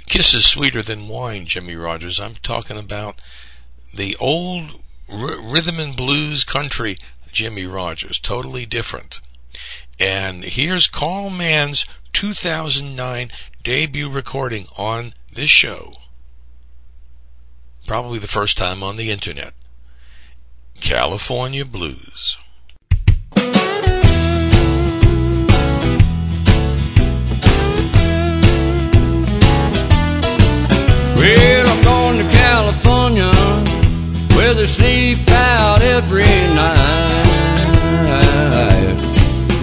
Kisses 0.07 0.46
Sweeter 0.46 0.82
Than 0.82 1.09
Wine, 1.09 1.46
Jimmie 1.46 1.76
Rodgers. 1.76 2.20
I'm 2.20 2.34
talking 2.34 2.78
about 2.78 3.20
the 3.94 4.16
old 4.20 4.80
r- 5.09 5.40
rhythm 5.40 5.78
and 5.78 5.96
blues 5.96 6.44
country 6.44 6.96
Jimmie 7.32 7.66
Rodgers. 7.66 8.20
Totally 8.20 8.66
different. 8.66 9.20
And 9.98 10.44
here's 10.44 10.86
Carl 10.86 11.30
Mann's 11.30 11.86
2009 12.12 13.30
debut 13.62 14.09
recording 14.09 14.66
on 14.76 15.12
this 15.32 15.50
show. 15.50 15.94
Probably 17.86 18.18
the 18.18 18.28
first 18.28 18.57
time 18.59 18.82
on 18.82 18.96
the 18.96 19.11
internet. 19.11 19.55
California 20.80 21.64
Blues. 21.64 22.36
Well, 31.22 31.68
I'm 31.68 31.82
going 31.84 32.18
to 32.18 32.24
California 32.36 33.30
where 34.34 34.54
they 34.54 34.66
sleep 34.66 35.30
out 35.30 35.80
every 35.80 36.24
night. 36.24 37.22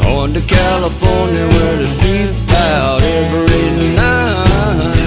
Going 0.01 0.34
to 0.36 0.41
California 0.47 1.45
where 1.47 1.76
they 1.76 1.88
sleep 1.99 2.49
out 2.51 3.01
every 3.01 3.93
night. 3.93 4.99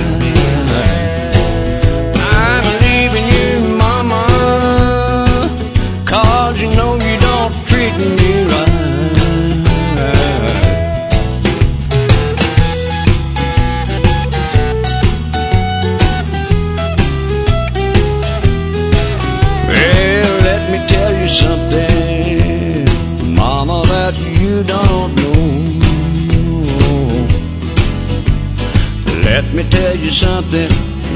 Let 29.54 29.66
me 29.66 29.70
tell 29.70 29.94
you 29.94 30.08
something, 30.08 30.70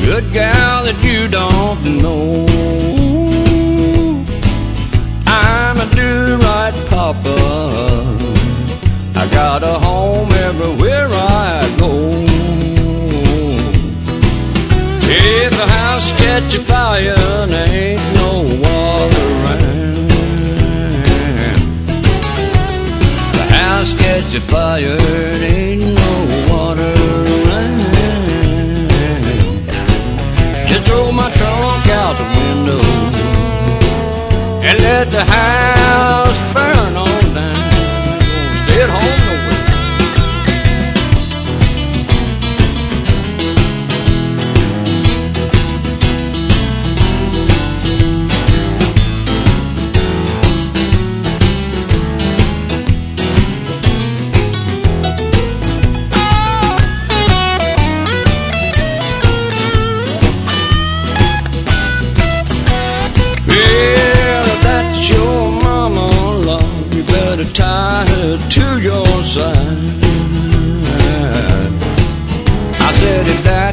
good 0.05 0.31
gal, 0.31 0.85
that 0.85 1.03
you 1.03 1.27
don't 1.27 1.83
know. 2.03 2.45
I'm 5.27 5.81
a 5.81 5.87
do 5.95 6.37
right 6.45 6.75
papa. 6.91 7.35
I 9.17 9.27
got 9.33 9.63
a 9.63 9.79
home 9.79 10.31
everywhere 10.33 11.09
I 11.11 11.67
go. 11.81 12.13
If 15.09 15.57
the 15.57 15.67
house 15.67 16.13
catch 16.19 16.55
a 16.57 16.59
fire 16.59 17.17
there 17.47 17.69
ain't 17.71 18.03
no 18.17 18.43
water 18.61 19.27
around, 19.41 20.11
the 23.33 23.45
house 23.55 23.95
catch 23.95 24.35
a 24.35 24.41
fire 24.41 24.99
and 25.01 25.43
ain't 25.43 25.95
no 25.95 26.53
water 26.53 26.83
around. 26.83 27.96
Let 34.87 35.11
the 35.11 35.25
house 35.25 36.66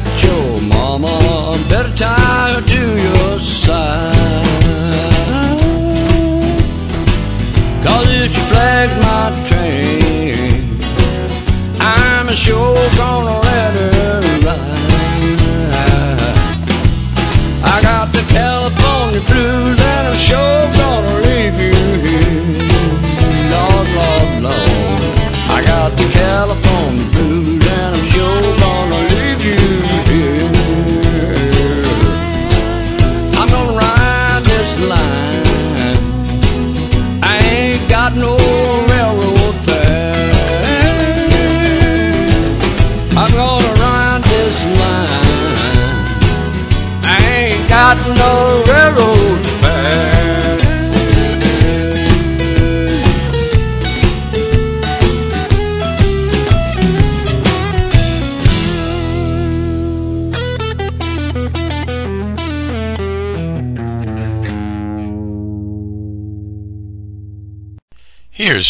said, 0.00 0.22
your 0.24 0.60
mama, 0.62 1.58
better 1.68 1.94
tie 1.96 2.52
her 2.54 2.60
to 2.60 2.82
your 3.06 3.40
side. 3.40 4.14
Cause 7.84 8.08
if 8.10 8.32
she 8.32 8.40
flags 8.50 8.96
my 9.06 9.30
train, 9.48 10.78
I'm 11.80 12.28
sure 12.34 12.90
gonna 12.96 13.40
let 13.40 13.74
her 13.74 14.20
ride. 14.46 14.74
I 17.62 17.82
got 17.82 18.12
the 18.12 18.22
California 18.32 19.20
blues 19.28 19.80
and 19.80 20.08
I'm 20.08 20.16
sure 20.16 20.73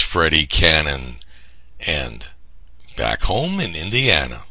Freddy 0.02 0.46
Cannon 0.46 1.16
and 1.80 2.26
Back 2.96 3.22
Home 3.22 3.60
in 3.60 3.74
Indiana. 3.74 4.42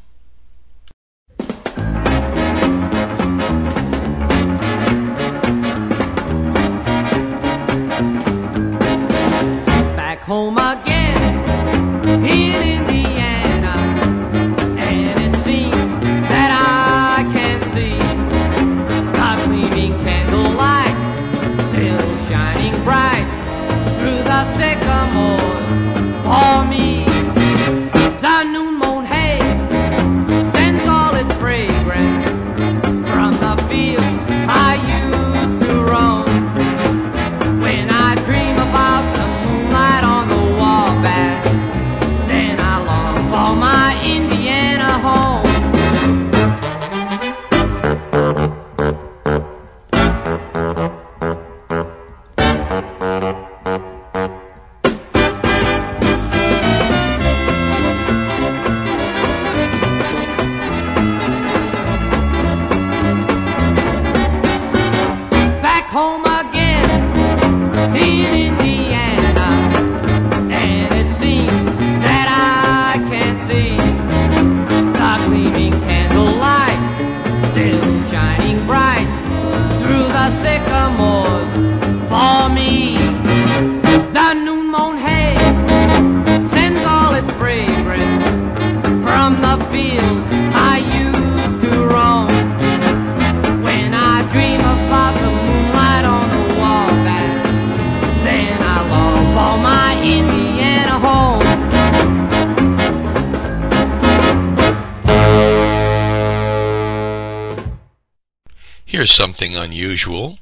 here's 109.03 109.11
something 109.11 109.57
unusual 109.57 110.39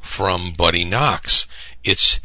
from 0.00 0.52
Buddy 0.52 0.84
Knox. 0.84 1.48
It's 1.82 2.20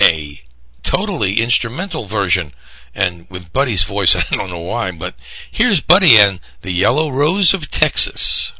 a 0.00 0.38
totally 0.84 1.40
instrumental 1.42 2.04
version, 2.04 2.52
and 2.94 3.28
with 3.28 3.52
Buddy's 3.52 3.82
voice, 3.82 4.14
I 4.30 4.36
don't 4.36 4.50
know 4.50 4.60
why, 4.60 4.92
but 4.92 5.16
here's 5.50 5.80
Buddy 5.80 6.16
and 6.16 6.38
the 6.60 6.70
Yellow 6.70 7.10
Rose 7.10 7.54
of 7.54 7.70
Texas. 7.70 8.52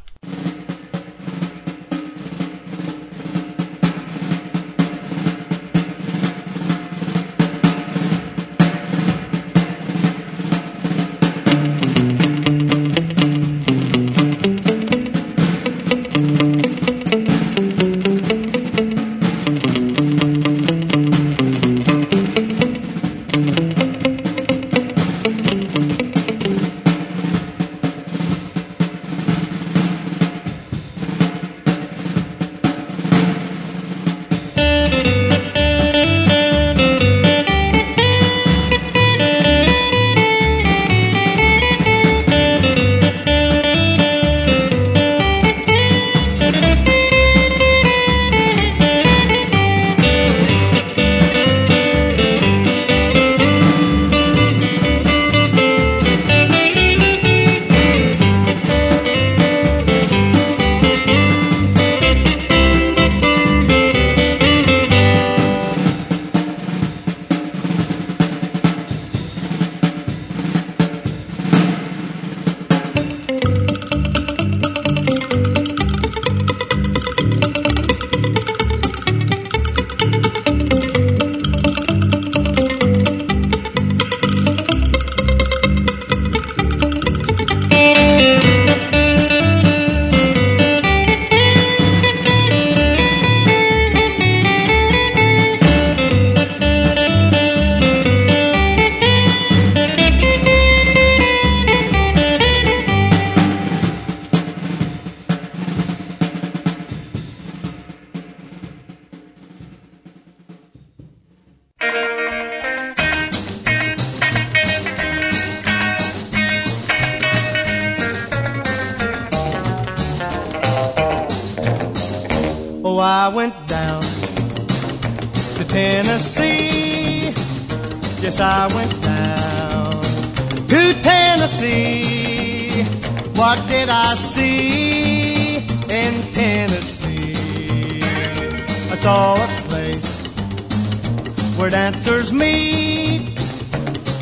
street. 142.53 143.35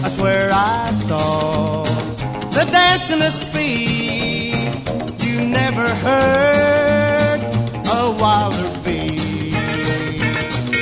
That's 0.01 0.17
where 0.19 0.51
I 0.53 0.91
saw 0.91 1.84
the 2.57 2.65
dancingest 2.71 3.43
feet. 3.53 4.55
You 5.25 5.47
never 5.47 5.88
heard 6.05 7.39
a 7.88 8.15
wilder 8.19 8.69
beat. 8.84 9.53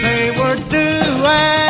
They 0.01 0.31
were 0.31 0.57
doing. 0.69 1.68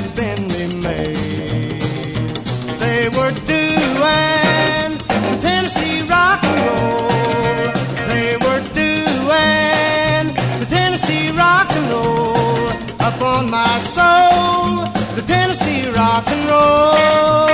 had 0.00 0.14
been 0.16 0.48
remade. 0.48 1.16
They 2.78 3.08
were 3.16 3.32
doing 3.46 4.98
the 5.30 5.38
Tennessee 5.40 6.02
rock 6.02 6.42
and 6.42 6.60
roll. 6.66 7.72
They 8.08 8.36
were 8.44 8.62
doing 8.84 10.34
the 10.60 10.66
Tennessee 10.68 11.30
rock 11.32 11.70
and 11.70 11.90
roll. 11.92 12.68
Upon 13.10 13.50
my 13.50 13.78
soul, 13.96 14.86
the 15.16 15.22
Tennessee 15.26 15.88
rock 15.90 16.26
and 16.28 16.48
roll. 16.48 17.49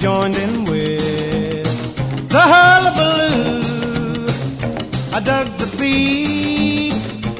Joined 0.00 0.34
in 0.38 0.64
with 0.64 1.68
the 2.30 2.40
hullabaloo. 2.40 3.60
I 5.12 5.20
dug 5.20 5.46
the 5.58 5.68
beat 5.78 6.94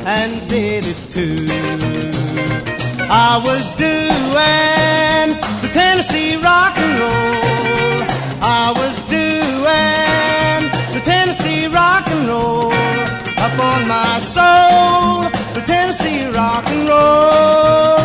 and 0.04 0.46
did 0.46 0.84
it 0.84 1.00
too. 1.10 1.46
I 3.08 3.40
was 3.42 3.64
doing 3.86 5.40
the 5.62 5.70
Tennessee 5.72 6.36
rock 6.36 6.76
and 6.76 7.00
roll. 7.00 8.04
I 8.42 8.74
was 8.76 8.94
doing 9.08 10.68
the 10.92 11.00
Tennessee 11.02 11.66
rock 11.66 12.06
and 12.08 12.28
roll 12.28 12.74
up 13.40 13.58
on 13.70 13.88
my 13.88 14.18
soul. 14.36 15.30
The 15.54 15.62
Tennessee 15.66 16.26
rock 16.26 16.66
and 16.68 16.86
roll. 16.86 18.04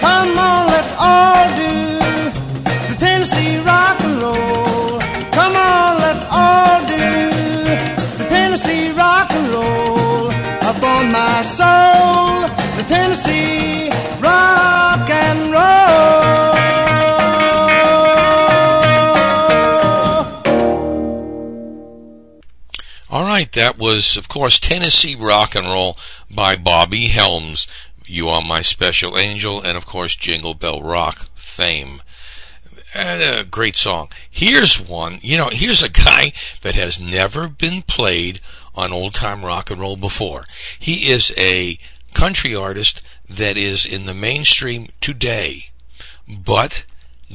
Come 0.00 0.38
on, 0.38 0.66
let's 0.68 0.94
all 0.96 1.54
do 1.54 1.99
Tennessee 13.22 13.90
rock 14.18 15.10
and 15.10 15.52
roll. 15.52 15.60
All 23.10 23.24
right, 23.24 23.50
that 23.52 23.76
was, 23.76 24.16
of 24.16 24.28
course, 24.28 24.58
Tennessee 24.58 25.16
Rock 25.16 25.54
and 25.54 25.66
Roll 25.66 25.98
by 26.30 26.56
Bobby 26.56 27.08
Helms. 27.08 27.66
You 28.06 28.28
are 28.28 28.40
my 28.40 28.62
special 28.62 29.18
angel, 29.18 29.60
and 29.60 29.76
of 29.76 29.84
course, 29.84 30.16
Jingle 30.16 30.54
Bell 30.54 30.80
Rock 30.80 31.26
fame. 31.34 32.02
And 32.94 33.22
a 33.22 33.44
great 33.44 33.76
song. 33.76 34.08
Here's 34.30 34.80
one, 34.80 35.18
you 35.22 35.36
know, 35.36 35.50
here's 35.50 35.82
a 35.82 35.88
guy 35.88 36.32
that 36.62 36.74
has 36.74 36.98
never 36.98 37.48
been 37.48 37.82
played 37.82 38.40
on 38.74 38.92
old 38.92 39.14
time 39.14 39.44
rock 39.44 39.70
and 39.70 39.80
roll 39.80 39.96
before. 39.96 40.46
He 40.78 41.10
is 41.12 41.32
a 41.36 41.78
country 42.14 42.54
artist 42.54 43.02
that 43.28 43.56
is 43.56 43.86
in 43.86 44.06
the 44.06 44.14
mainstream 44.14 44.88
today, 45.00 45.70
but 46.28 46.84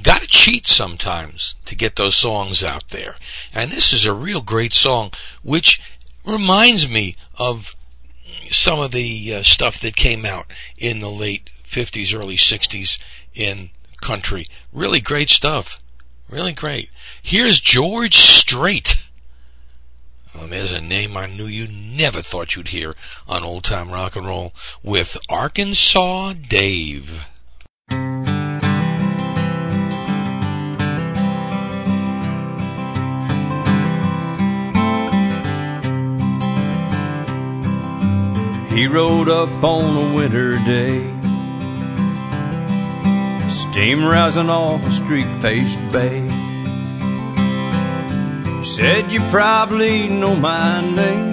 gotta 0.01 0.27
cheat 0.27 0.67
sometimes 0.67 1.55
to 1.65 1.75
get 1.75 1.95
those 1.95 2.15
songs 2.15 2.63
out 2.63 2.89
there. 2.89 3.15
And 3.53 3.71
this 3.71 3.93
is 3.93 4.05
a 4.05 4.13
real 4.13 4.41
great 4.41 4.73
song, 4.73 5.11
which 5.43 5.81
reminds 6.25 6.89
me 6.89 7.15
of 7.37 7.75
some 8.51 8.79
of 8.79 8.91
the 8.91 9.35
uh, 9.35 9.43
stuff 9.43 9.79
that 9.79 9.95
came 9.95 10.25
out 10.25 10.51
in 10.77 10.99
the 10.99 11.09
late 11.09 11.49
50s, 11.63 12.17
early 12.17 12.37
60s 12.37 13.01
in 13.33 13.69
country. 14.01 14.47
Really 14.71 15.01
great 15.01 15.29
stuff. 15.29 15.79
Really 16.29 16.53
great. 16.53 16.89
Here's 17.21 17.59
George 17.59 18.17
Strait. 18.17 18.94
There's 20.43 20.71
a 20.71 20.81
name 20.81 21.17
I 21.17 21.25
knew 21.27 21.47
you 21.47 21.67
never 21.67 22.21
thought 22.21 22.55
you'd 22.55 22.69
hear 22.69 22.95
on 23.27 23.43
old 23.43 23.63
time 23.63 23.91
rock 23.91 24.15
and 24.15 24.25
roll 24.25 24.53
with 24.83 25.17
Arkansas 25.29 26.33
Dave. 26.33 27.25
He 38.69 38.87
rode 38.87 39.29
up 39.29 39.63
on 39.63 39.95
a 39.95 40.13
winter 40.13 40.57
day, 40.65 40.99
steam 43.49 44.03
rising 44.03 44.49
off 44.49 44.85
a 44.85 44.91
streak 44.91 45.27
faced 45.37 45.79
bay. 45.93 46.34
Said 48.65 49.11
you 49.11 49.19
probably 49.29 50.09
know 50.09 50.35
my 50.35 50.81
name. 50.81 51.31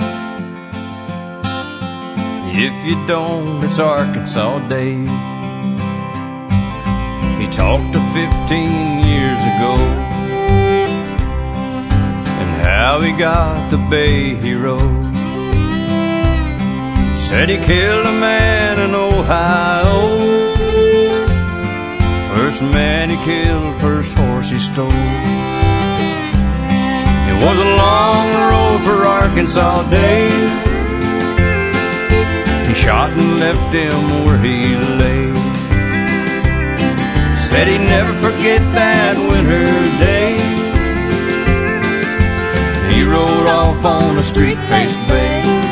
If 2.55 2.75
you 2.87 3.07
don't, 3.07 3.65
it's 3.65 3.79
Arkansas 3.79 4.69
Dave. 4.69 5.09
He 7.41 7.47
talked 7.51 7.95
to 7.95 8.01
15 8.13 9.07
years 9.09 9.41
ago 9.41 9.75
and 12.39 12.63
how 12.63 13.01
he 13.01 13.13
got 13.13 13.71
the 13.71 13.79
bay 13.91 14.35
he 14.35 14.53
rode. 14.53 15.15
Said 17.19 17.49
he 17.49 17.57
killed 17.57 18.05
a 18.05 18.13
man 18.13 18.79
in 18.79 18.95
Ohio. 18.95 20.19
First 22.37 22.61
man 22.61 23.09
he 23.09 23.17
killed, 23.25 23.81
first 23.81 24.15
horse 24.19 24.51
he 24.51 24.61
stole. 24.61 25.42
Was 27.43 27.59
a 27.59 27.65
long 27.65 28.33
road 28.51 28.85
for 28.85 29.05
Arkansas 29.05 29.83
Dave. 29.91 30.51
He 32.69 32.73
shot 32.73 33.11
and 33.11 33.41
left 33.41 33.75
him 33.75 34.25
where 34.25 34.39
he 34.39 34.77
lay. 35.01 35.35
Said 37.37 37.67
he'd 37.67 37.85
never 37.85 38.15
forget 38.21 38.63
that 38.75 39.17
winter 39.29 39.67
day. 39.99 40.39
He 42.95 43.03
rode 43.03 43.49
off 43.49 43.85
on 43.85 44.19
a 44.19 44.23
streak-faced 44.23 45.07
bay. 45.09 45.72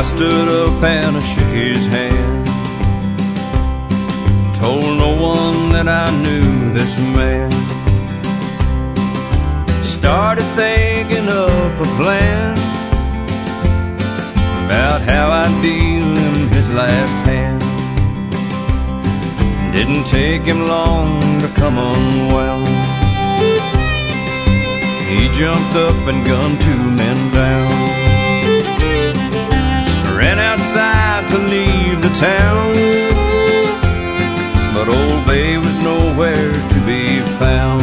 I 0.00 0.02
stood 0.02 0.48
up 0.48 0.82
and 0.82 1.14
I 1.14 1.20
shook 1.20 1.52
his 1.52 1.86
hand. 1.86 2.46
Told 4.56 4.96
no 4.96 5.12
one 5.14 5.72
that 5.74 5.88
I 5.88 6.08
knew 6.22 6.72
this 6.72 6.98
man. 6.98 7.50
Started 9.84 10.46
thinking 10.56 11.28
up 11.28 11.72
a 11.86 11.88
plan 12.00 12.56
about 14.64 15.02
how 15.02 15.32
I'd 15.32 15.60
deal 15.60 16.08
him 16.22 16.48
his 16.48 16.70
last 16.70 17.18
hand. 17.28 17.60
Didn't 19.74 20.06
take 20.06 20.44
him 20.44 20.66
long 20.66 21.20
to 21.42 21.48
come 21.48 21.76
unwound. 21.76 22.68
He 25.10 25.28
jumped 25.38 25.76
up 25.76 26.00
and 26.08 26.24
gunned 26.24 26.58
two 26.62 26.90
men 26.90 27.34
down 27.34 27.89
the 32.00 32.08
town. 32.18 32.72
But 34.74 34.88
Old 34.88 35.26
Bay 35.26 35.58
was 35.58 35.82
nowhere 35.82 36.52
to 36.52 36.78
be 36.86 37.20
found. 37.38 37.82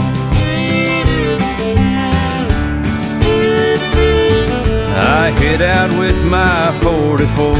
I 5.20 5.32
hid 5.40 5.62
out 5.62 5.92
with 6.00 6.20
my 6.26 6.72
44. 6.82 7.56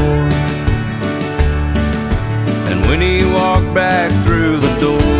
And 2.70 2.80
when 2.88 3.00
he 3.00 3.24
walked 3.32 3.72
back 3.74 4.10
through 4.24 4.60
the 4.60 4.74
door, 4.80 5.12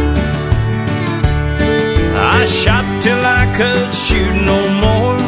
I 2.16 2.47
shot 2.47 2.86
till 3.03 3.22
I 3.24 3.45
could 3.59 3.95
shoot 3.95 4.34
no 4.53 4.61
more. 4.82 5.18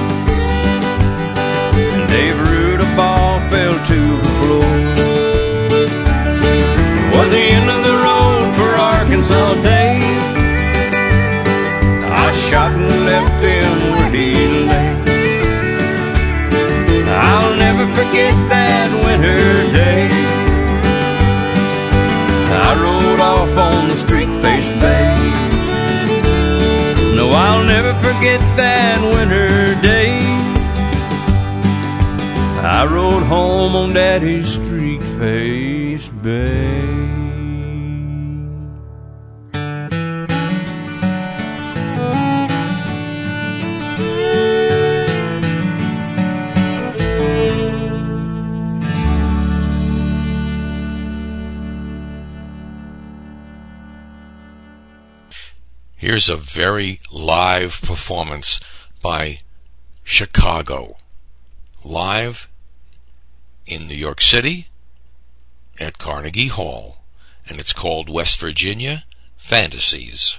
And 1.95 2.09
Dave 2.09 2.41
ball 2.97 3.41
fell 3.51 3.73
to 3.87 4.01
the 4.25 4.33
floor. 4.41 4.80
Arkansas 9.31 9.63
Dave. 9.63 10.03
I 12.13 12.33
shot 12.33 12.73
and 12.73 13.07
left 13.07 13.43
him 13.43 13.79
where 13.95 14.11
he 14.11 14.35
lay. 14.67 14.91
I'll 17.09 17.57
never 17.57 17.87
forget 17.95 18.35
that 18.49 18.91
winter 19.05 19.73
day. 19.73 20.09
I 22.53 22.75
rode 22.83 23.21
off 23.21 23.57
on 23.57 23.89
the 23.89 23.97
streak-faced 23.97 24.75
bay. 24.81 25.15
No, 27.15 27.29
I'll 27.31 27.65
never 27.65 27.95
forget 27.95 28.41
that 28.57 29.01
winter 29.15 29.81
day. 29.81 30.19
I 32.63 32.85
rode 32.85 33.25
home 33.25 33.77
on 33.77 33.93
Daddy's 33.93 34.49
street 34.49 35.03
faced 35.19 36.23
bay. 36.23 36.70
Here's 56.21 56.29
a 56.29 56.37
very 56.37 57.01
live 57.11 57.81
performance 57.81 58.61
by 59.01 59.39
Chicago. 60.05 60.99
Live 61.83 62.47
in 63.65 63.89
New 63.89 63.95
York 63.95 64.21
City 64.21 64.69
at 65.79 65.97
Carnegie 65.97 66.49
Hall. 66.49 66.99
And 67.49 67.59
it's 67.59 67.73
called 67.73 68.11
West 68.11 68.39
Virginia 68.39 69.07
Fantasies. 69.39 70.37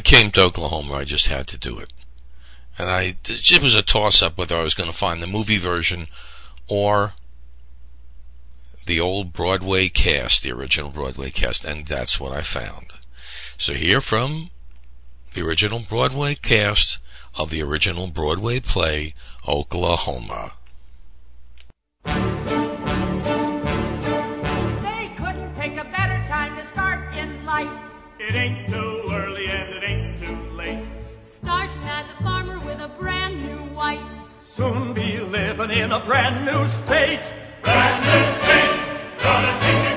You 0.00 0.02
it 0.02 0.16
came 0.16 0.30
to 0.30 0.44
Oklahoma, 0.44 0.94
I 0.94 1.04
just 1.04 1.26
had 1.26 1.46
to 1.48 1.58
do 1.58 1.78
it. 1.78 1.92
And 2.78 2.88
I, 2.88 3.16
it 3.28 3.62
was 3.62 3.74
a 3.74 3.82
toss 3.82 4.22
up 4.22 4.38
whether 4.38 4.56
I 4.56 4.62
was 4.62 4.72
going 4.72 4.88
to 4.88 4.96
find 4.96 5.20
the 5.20 5.26
movie 5.26 5.58
version 5.58 6.06
or 6.68 7.12
the 8.86 8.98
old 8.98 9.34
Broadway 9.34 9.90
cast, 9.90 10.42
the 10.42 10.52
original 10.52 10.88
Broadway 10.88 11.28
cast, 11.28 11.66
and 11.66 11.84
that's 11.84 12.18
what 12.18 12.32
I 12.32 12.40
found. 12.40 12.94
So 13.58 13.74
here 13.74 14.00
from 14.00 14.48
the 15.34 15.42
original 15.42 15.80
Broadway 15.80 16.34
cast 16.34 16.96
of 17.38 17.50
the 17.50 17.62
original 17.62 18.06
Broadway 18.06 18.58
play, 18.58 19.12
Oklahoma. 19.46 20.52
They 22.06 22.12
couldn't 25.18 25.54
pick 25.56 25.76
a 25.76 25.84
better 25.84 26.24
time 26.26 26.56
to 26.56 26.66
start 26.68 27.14
in 27.14 27.44
life. 27.44 27.68
It 28.18 28.34
ain't 28.34 28.66
too 28.66 29.10
early 29.12 29.39
brand 32.98 33.42
new 33.46 33.74
wife. 33.74 34.00
Soon 34.42 34.92
be 34.94 35.18
living 35.18 35.70
in 35.70 35.92
a 35.92 36.04
brand 36.04 36.44
new 36.44 36.66
state. 36.66 37.30
Brand 37.62 38.04
new 38.04 38.26
state, 38.42 38.78
gonna 39.22 39.52
teach 39.60 39.84
you 39.90 39.96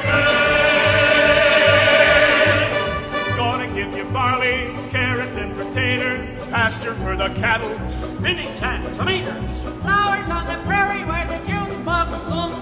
great. 3.23 3.37
Gonna 3.37 3.67
give 3.73 3.97
you 3.97 4.05
barley, 4.11 4.75
carrots, 4.91 5.37
and 5.37 5.55
potatoes. 5.55 6.35
Pasture 6.51 6.93
for 6.93 7.15
the 7.15 7.29
cattle, 7.29 7.89
spinach 7.89 8.61
and 8.61 8.93
tomatoes. 8.93 9.63
Flowers 9.81 10.29
on 10.29 10.45
the 10.47 10.57
prairie 10.65 11.03
where 11.05 11.25
the 11.25 11.39
June 11.47 11.83
bugs 11.83 12.19
bloom. 12.25 12.53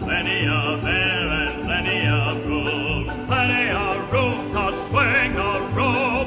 Plenty 0.00 0.46
of 0.46 0.84
air 0.84 1.28
and 1.28 1.64
plenty 1.64 2.06
of 2.06 2.46
room. 2.46 3.26
Plenty 3.26 3.70
of 3.70 4.12
room 4.12 4.50
to 4.52 4.72
swing 4.88 5.36
a 5.36 5.60
rope. 5.74 6.23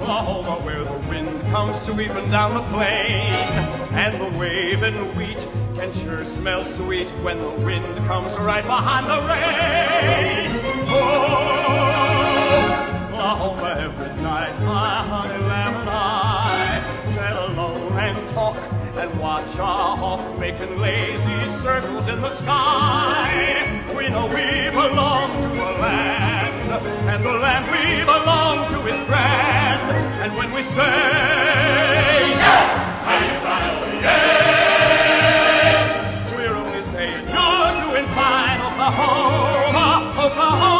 Oklahoma, 0.00 0.56
where 0.64 0.82
the 0.84 0.98
wind 1.08 1.40
comes 1.50 1.80
sweeping 1.80 2.30
down 2.30 2.54
the 2.54 2.62
plain, 2.62 3.30
and 3.92 4.20
the 4.20 4.38
waving 4.38 5.14
wheat 5.16 5.46
can 5.76 5.92
sure 5.92 6.24
smell 6.24 6.64
sweet 6.64 7.08
when 7.22 7.38
the 7.38 7.50
wind 7.50 7.96
comes 8.08 8.36
right 8.38 8.64
behind 8.64 9.06
the 9.06 9.20
rain. 9.28 10.50
Oh, 10.90 11.68
Oklahoma, 13.12 13.76
every 13.78 14.22
night, 14.22 14.60
my 14.62 15.02
honey 15.04 15.44
lamb 15.44 15.74
and 15.76 15.90
I 15.90 16.82
sit 17.08 17.36
alone 17.50 17.92
and 17.92 18.28
talk 18.30 18.77
and 18.98 19.18
watch 19.20 19.54
a 19.54 19.64
hawk 19.64 20.38
making 20.38 20.76
lazy 20.78 21.46
circles 21.62 22.08
in 22.08 22.20
the 22.20 22.30
sky. 22.30 23.84
We 23.96 24.08
know 24.08 24.26
we 24.26 24.70
belong 24.70 25.40
to 25.40 25.48
a 25.48 25.72
land, 25.78 26.72
and 27.08 27.24
the 27.24 27.32
land 27.32 27.66
we 27.70 28.04
belong 28.04 28.68
to 28.70 28.86
is 28.92 29.00
grand. 29.06 29.90
And 30.22 30.36
when 30.36 30.52
we 30.52 30.62
say, 30.64 30.82
yeah, 34.02 34.16
we're 36.34 36.56
only 36.56 36.82
saying 36.82 37.28
you're 37.28 37.80
doing 37.86 38.06
fine, 38.14 38.60
Oklahoma, 38.60 40.12
Oklahoma, 40.18 40.77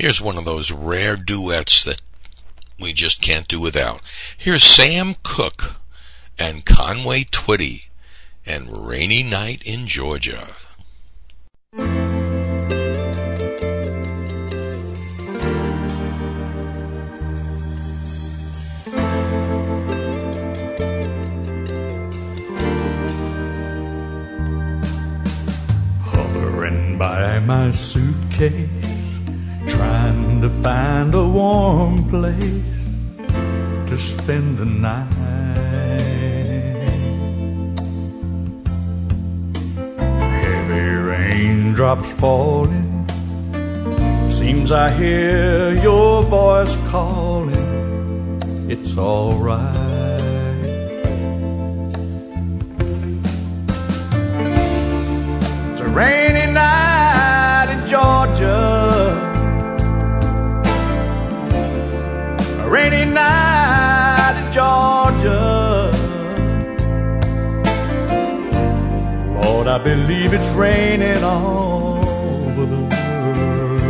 Here's 0.00 0.18
one 0.18 0.38
of 0.38 0.46
those 0.46 0.72
rare 0.72 1.14
duets 1.14 1.84
that 1.84 2.00
we 2.78 2.94
just 2.94 3.20
can't 3.20 3.46
do 3.46 3.60
without. 3.60 4.00
Here's 4.34 4.64
Sam 4.64 5.16
Cooke 5.22 5.74
and 6.38 6.64
Conway 6.64 7.24
Twitty 7.24 7.88
and 8.46 8.88
Rainy 8.88 9.22
Night 9.22 9.60
in 9.66 9.86
Georgia. 9.86 10.56
By 26.98 27.38
my 27.38 27.70
suitcase, 27.70 28.79
trying 29.80 30.42
to 30.42 30.50
find 30.62 31.14
a 31.14 31.26
warm 31.26 32.04
place 32.10 32.72
to 33.88 33.96
spend 33.96 34.58
the 34.58 34.66
night. 34.66 35.14
Heavy 40.44 40.88
raindrops 41.10 42.12
falling, 42.20 43.08
seems 44.28 44.70
I 44.70 44.90
hear 45.00 45.72
your 45.88 46.24
voice 46.24 46.76
calling. 46.90 47.70
It's 48.68 48.98
alright. 48.98 49.76
It's 55.70 55.80
a 55.80 55.88
rainy 56.00 56.52
night 56.52 57.68
in 57.74 57.80
Georgia. 57.86 58.69
Rainy 62.70 63.04
night 63.04 64.34
in 64.40 64.52
Georgia. 64.52 65.90
Lord, 69.34 69.66
I 69.66 69.78
believe 69.82 70.32
it's 70.32 70.48
raining 70.50 71.24
all 71.24 71.98
over 72.06 72.66
the 72.66 72.82
world. 72.90 73.80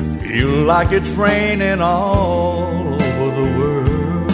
I 0.00 0.04
feel 0.26 0.54
like 0.64 0.90
it's 0.90 1.10
raining 1.10 1.80
all 1.80 2.94
over 2.94 3.26
the 3.40 3.48
world. 3.58 4.32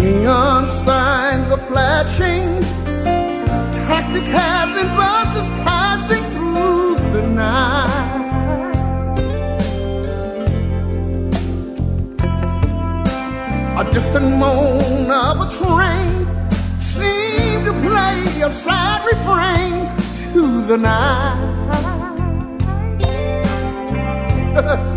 Neon 0.00 0.66
signs 0.86 1.50
are 1.52 1.64
flashing, 1.70 2.62
taxi 3.84 4.22
cabs 4.32 4.76
and 4.82 4.90
buses 4.96 5.48
passing 5.62 6.24
through 6.34 6.96
the 7.12 7.26
night. 7.28 8.05
A 13.78 13.84
distant 13.92 14.38
moan 14.38 15.10
of 15.10 15.40
a 15.42 15.48
train 15.50 16.26
seemed 16.80 17.66
to 17.66 17.74
play 17.86 18.40
a 18.40 18.50
sad 18.50 19.02
refrain 19.04 19.90
to 20.32 20.62
the 20.62 20.78
night. 20.78 21.52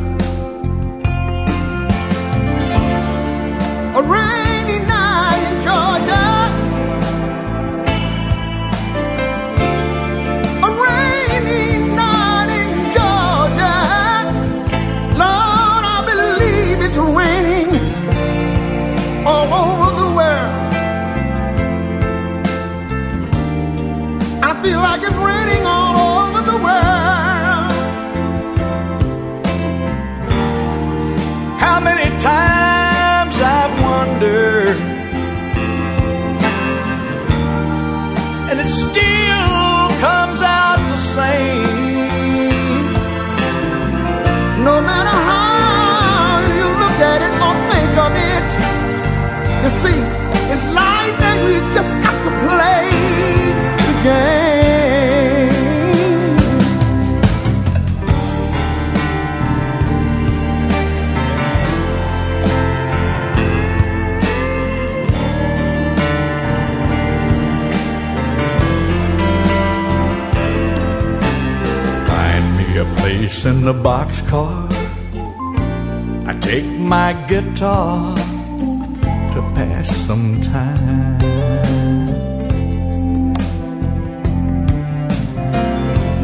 I 76.28 76.38
take 76.42 76.66
my 76.66 77.14
guitar 77.28 78.16
to 78.16 79.42
pass 79.56 79.90
some 80.06 80.40
time. 80.42 81.20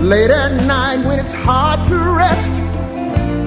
Late 0.01 0.29
at 0.29 0.67
night 0.67 1.05
when 1.05 1.19
it's 1.19 1.33
hard 1.33 1.83
to 1.87 1.95
rest, 1.95 2.61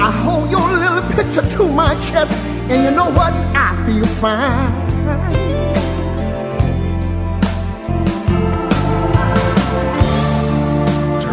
I 0.01 0.11
hold 0.11 0.51
your 0.51 0.69
little 0.85 1.03
picture 1.15 1.49
to 1.57 1.69
my 1.69 1.95
chest, 2.11 2.35
and 2.71 2.85
you 2.85 2.91
know 2.91 3.11
what? 3.11 3.33
I 3.55 3.77
feel 3.87 4.07
fine. 4.07 5.38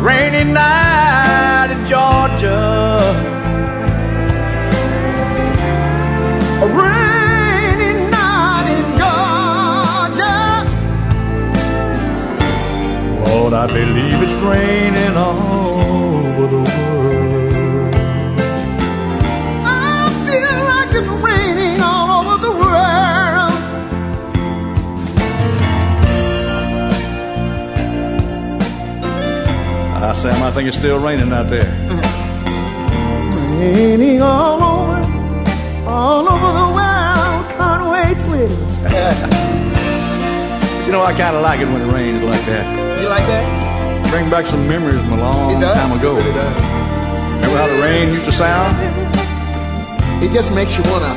Rainy 0.05 0.43
night 0.43 1.69
in 1.71 1.81
Georgia. 1.91 2.59
A 6.63 6.67
rainy 6.79 7.93
night 8.17 8.67
in 8.77 8.87
Georgia. 9.01 10.37
Lord, 13.27 13.53
I 13.53 13.65
believe 13.65 14.21
it's 14.25 14.37
raining 14.51 15.17
all 15.17 15.44
Sam, 30.13 30.41
I 30.43 30.51
think 30.51 30.67
it's 30.67 30.77
still 30.77 30.99
raining 30.99 31.31
out 31.31 31.49
there. 31.49 31.65
Raining 33.59 34.21
all 34.21 34.61
over, 34.61 35.01
all 35.89 36.27
over 36.29 36.49
the 36.59 36.67
world. 36.77 37.45
Conway 37.57 38.13
Twitty. 38.23 39.41
You 40.85 40.91
know, 40.91 41.01
I 41.01 41.13
kind 41.17 41.35
of 41.35 41.41
like 41.41 41.59
it 41.61 41.65
when 41.65 41.81
it 41.81 41.91
rains 41.91 42.21
like 42.21 42.45
that. 42.45 43.01
You 43.01 43.09
like 43.09 43.25
that? 43.25 43.41
Bring 44.11 44.29
back 44.29 44.45
some 44.45 44.67
memories 44.67 45.01
from 45.01 45.13
a 45.13 45.17
long 45.17 45.57
It 45.57 45.59
does. 45.59 45.75
time 45.75 45.97
ago. 45.97 46.15
It 46.15 46.31
does. 46.31 46.55
Remember 47.41 47.57
how 47.57 47.65
the 47.65 47.81
rain 47.81 48.13
used 48.13 48.25
to 48.25 48.31
sound? 48.31 48.77
It 50.23 50.31
just 50.31 50.53
makes 50.53 50.77
you 50.77 50.83
wanna, 50.91 51.09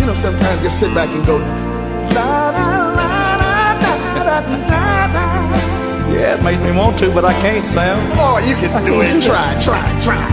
you 0.00 0.06
know, 0.06 0.14
sometimes 0.16 0.60
just 0.62 0.80
sit 0.80 0.92
back 0.92 1.08
and 1.08 1.24
go. 1.24 1.38
Yeah, 6.24 6.40
it 6.40 6.42
makes 6.42 6.62
me 6.62 6.72
want 6.72 6.98
to, 7.00 7.12
but 7.12 7.26
I 7.26 7.34
can't, 7.44 7.66
Sam. 7.66 7.98
Oh, 8.16 8.38
you 8.38 8.54
can 8.56 8.72
do 8.86 9.02
it. 9.02 9.22
Try, 9.28 9.52
try, 9.62 9.84
try. 10.02 10.24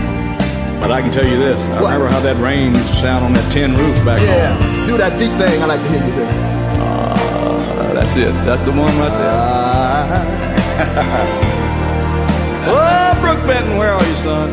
But 0.80 0.90
I 0.90 1.02
can 1.02 1.12
tell 1.12 1.26
you 1.26 1.36
this. 1.38 1.62
I 1.64 1.82
What? 1.82 1.92
remember 1.92 2.08
how 2.08 2.20
that 2.20 2.36
rain 2.42 2.74
used 2.74 2.88
to 2.88 2.94
sound 2.94 3.26
on 3.26 3.34
that 3.34 3.52
tin 3.52 3.76
roof 3.76 3.94
back 4.02 4.18
Yeah, 4.20 4.56
home. 4.56 4.86
do 4.86 4.96
that 4.96 5.12
deep 5.18 5.32
thing. 5.36 5.62
I 5.62 5.66
like 5.66 5.80
to 5.84 5.88
hear 5.92 6.00
you 6.00 6.14
do. 6.16 6.24
Uh, 6.80 7.92
that's 7.92 8.16
it. 8.16 8.32
That's 8.48 8.64
the 8.64 8.72
one 8.72 8.96
right 8.96 9.16
there. 9.20 9.36
oh, 12.72 13.12
Brook 13.20 13.46
Benton, 13.46 13.76
where 13.76 13.92
are 13.92 14.02
you, 14.02 14.14
son? 14.16 14.48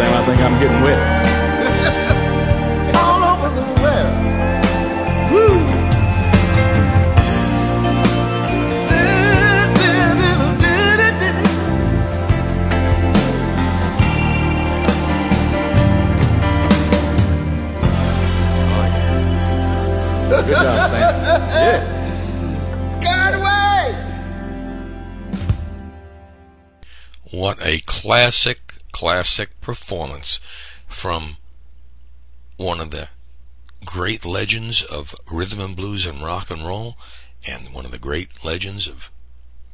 Sam. 0.00 0.14
I 0.14 0.24
think 0.24 0.40
I'm 0.40 0.56
getting 0.58 0.80
wet. 0.82 0.98
All 3.04 3.22
over 3.32 3.50
the 3.54 3.64
world. 3.82 4.14
Woo! 5.30 5.60
Good 20.30 20.56
job, 20.56 20.92
What 27.32 27.58
a 27.60 27.78
classic, 27.80 28.74
classic 28.92 29.49
performance 29.60 30.40
from 30.88 31.36
one 32.56 32.80
of 32.80 32.90
the 32.90 33.08
great 33.84 34.24
legends 34.24 34.82
of 34.82 35.14
rhythm 35.30 35.60
and 35.60 35.76
blues 35.76 36.06
and 36.06 36.22
rock 36.22 36.50
and 36.50 36.66
roll, 36.66 36.96
and 37.46 37.72
one 37.72 37.84
of 37.84 37.90
the 37.90 37.98
great 37.98 38.44
legends 38.44 38.86
of 38.86 39.10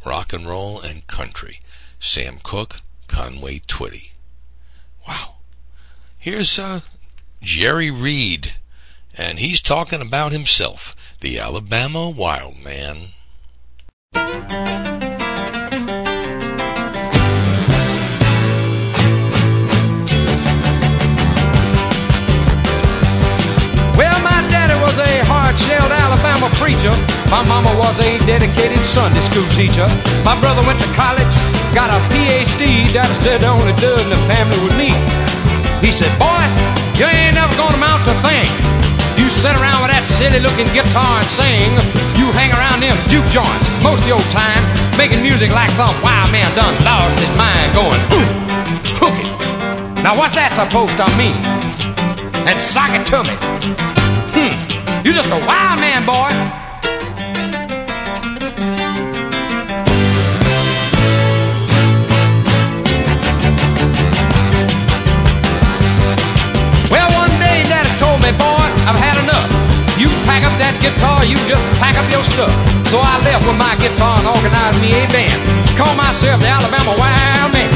rock 0.05 0.33
and 0.33 0.47
roll 0.47 0.81
and 0.81 1.07
country, 1.07 1.61
Sam 1.99 2.39
Cooke, 2.43 2.81
Conway 3.09 3.61
Twitty. 3.61 4.11
Wow. 5.07 5.37
Here's 6.17 6.59
uh, 6.59 6.81
Jerry 7.43 7.91
Reed, 7.91 8.55
and 9.15 9.39
he's 9.39 9.61
talking 9.61 10.01
about 10.01 10.33
himself, 10.33 10.95
the 11.21 11.39
Alabama 11.39 12.09
Wild 12.09 12.57
Man. 12.63 13.09
Hard-shelled 25.57 25.93
Alabama 25.93 26.49
preacher. 26.61 26.93
My 27.33 27.43
mama 27.43 27.73
was 27.79 27.99
a 28.01 28.19
dedicated 28.27 28.79
Sunday 28.85 29.21
school 29.25 29.49
teacher. 29.57 29.89
My 30.25 30.39
brother 30.41 30.61
went 30.63 30.79
to 30.81 30.89
college, 30.93 31.29
got 31.73 31.89
a 31.89 31.99
PhD. 32.13 32.93
Said 33.25 33.41
the 33.41 33.49
only 33.49 33.73
dud 33.81 34.05
in 34.05 34.11
the 34.11 34.21
family 34.29 34.59
was 34.61 34.77
me. 34.77 34.93
He 35.81 35.93
said, 35.93 36.13
boy, 36.21 36.45
you 36.97 37.09
ain't 37.09 37.35
never 37.35 37.55
gonna 37.57 37.77
amount 37.77 38.05
to 38.05 38.13
a 38.13 38.19
thing. 38.21 38.49
You 39.17 39.29
sit 39.41 39.57
around 39.57 39.81
with 39.81 39.93
that 39.93 40.05
silly-looking 40.21 40.69
guitar 40.77 41.25
and 41.25 41.29
sing. 41.33 41.73
You 42.21 42.29
hang 42.37 42.53
around 42.53 42.85
them 42.85 42.97
juke 43.09 43.29
joints 43.33 43.65
most 43.81 44.05
of 44.05 44.09
your 44.09 44.25
time, 44.33 44.61
making 45.01 45.25
music 45.25 45.51
like 45.53 45.73
some 45.73 45.93
wild 46.05 46.33
man 46.33 46.49
done 46.53 46.77
lost 46.85 47.17
his 47.17 47.33
mind 47.37 47.69
going, 47.73 48.01
ooh, 48.13 48.29
hook 49.01 49.17
it. 49.17 49.33
Now 50.05 50.17
what's 50.17 50.37
that 50.37 50.53
supposed 50.53 50.97
to 51.01 51.09
mean? 51.17 51.41
And 52.45 52.57
sock 52.61 52.93
it 52.93 53.05
to 53.13 53.25
me. 53.25 53.37
Hmm, 54.37 54.53
you 55.07 55.13
just 55.13 55.31
a 55.31 55.39
wild 55.47 55.79
man, 55.79 56.03
boy. 56.03 56.35
Well, 66.91 67.07
one 67.15 67.31
day 67.39 67.63
Daddy 67.71 67.95
told 68.03 68.19
me, 68.19 68.35
boy, 68.35 68.67
I've 68.83 68.99
had 68.99 69.15
enough. 69.23 69.47
You 69.95 70.09
pack 70.27 70.43
up 70.43 70.59
that 70.59 70.75
guitar, 70.83 71.25
you 71.25 71.39
just 71.47 71.63
pack 71.79 71.95
up 71.95 72.11
your 72.11 72.25
stuff. 72.35 72.51
So 72.91 72.99
I 72.99 73.23
left 73.23 73.47
with 73.47 73.55
my 73.55 73.79
guitar 73.79 74.19
and 74.19 74.27
organized 74.27 74.81
me 74.83 74.91
a 74.91 75.07
band. 75.15 75.39
Call 75.79 75.95
myself 75.95 76.41
the 76.41 76.49
Alabama 76.49 76.99
Wild 76.99 77.53
Man. 77.53 77.76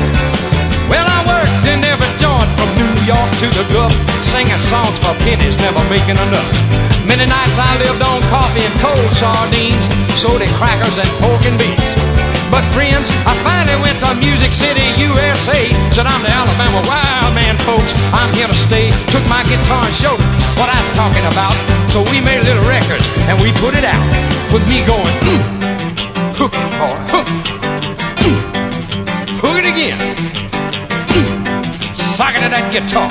From 2.61 2.71
New 2.77 2.93
York 3.09 3.31
to 3.41 3.49
the 3.57 3.65
Gulf, 3.73 3.93
singing 4.21 4.61
songs 4.69 4.93
for 5.01 5.17
pennies, 5.25 5.57
never 5.65 5.81
making 5.89 6.21
enough. 6.21 6.51
Many 7.09 7.25
nights 7.25 7.57
I 7.57 7.81
lived 7.81 8.05
on 8.05 8.21
coffee 8.29 8.61
and 8.61 8.77
cold 8.85 9.11
sardines, 9.17 9.81
soda 10.21 10.45
crackers 10.61 10.97
and 11.01 11.09
pork 11.25 11.41
and 11.49 11.57
beans. 11.57 11.93
But 12.53 12.67
friends, 12.77 13.09
I 13.25 13.33
finally 13.47 13.79
went 13.81 13.97
to 14.05 14.11
Music 14.19 14.53
City, 14.53 14.85
USA. 15.01 15.71
Said 15.95 16.05
I'm 16.05 16.21
the 16.21 16.29
Alabama 16.29 16.83
wild 16.85 17.33
man, 17.33 17.57
folks. 17.65 17.95
I'm 18.13 18.29
here 18.35 18.51
to 18.51 18.59
stay. 18.69 18.91
Took 19.15 19.25
my 19.31 19.47
guitar 19.49 19.87
and 19.87 19.95
showed 19.97 20.21
what 20.59 20.69
I 20.69 20.77
was 20.83 20.91
talking 20.99 21.25
about. 21.31 21.55
So 21.95 22.03
we 22.13 22.21
made 22.21 22.43
a 22.43 22.47
little 22.47 22.67
record 22.69 23.01
and 23.31 23.41
we 23.41 23.55
put 23.63 23.73
it 23.79 23.87
out 23.87 24.05
with 24.53 24.67
me 24.69 24.85
going, 24.85 25.15
"Ooh, 25.31 25.43
hook 26.37 26.55
boy, 26.77 26.99
hook, 27.15 27.70
sock 32.21 32.37
it 32.37 32.45
to 32.45 32.51
that 32.53 32.69
guitar. 32.69 33.09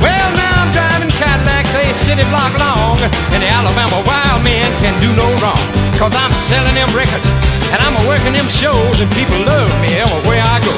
Well, 0.00 0.28
now 0.40 0.56
I'm 0.56 0.72
driving 0.72 1.12
Cadillacs 1.20 1.76
a 1.76 1.84
city 1.92 2.24
block 2.32 2.56
long, 2.56 2.96
and 3.36 3.44
the 3.44 3.50
Alabama 3.52 4.00
wild 4.08 4.40
man 4.40 4.72
can 4.80 4.96
do 5.04 5.12
no 5.12 5.28
wrong. 5.44 5.60
Cause 6.00 6.16
I'm 6.16 6.32
selling 6.48 6.72
them 6.72 6.88
records, 6.96 7.28
and 7.76 7.78
I'm 7.84 8.08
working 8.08 8.32
them 8.32 8.48
shows, 8.48 9.04
and 9.04 9.10
people 9.12 9.36
love 9.44 9.68
me 9.84 10.00
everywhere 10.00 10.40
I 10.40 10.64
go. 10.64 10.72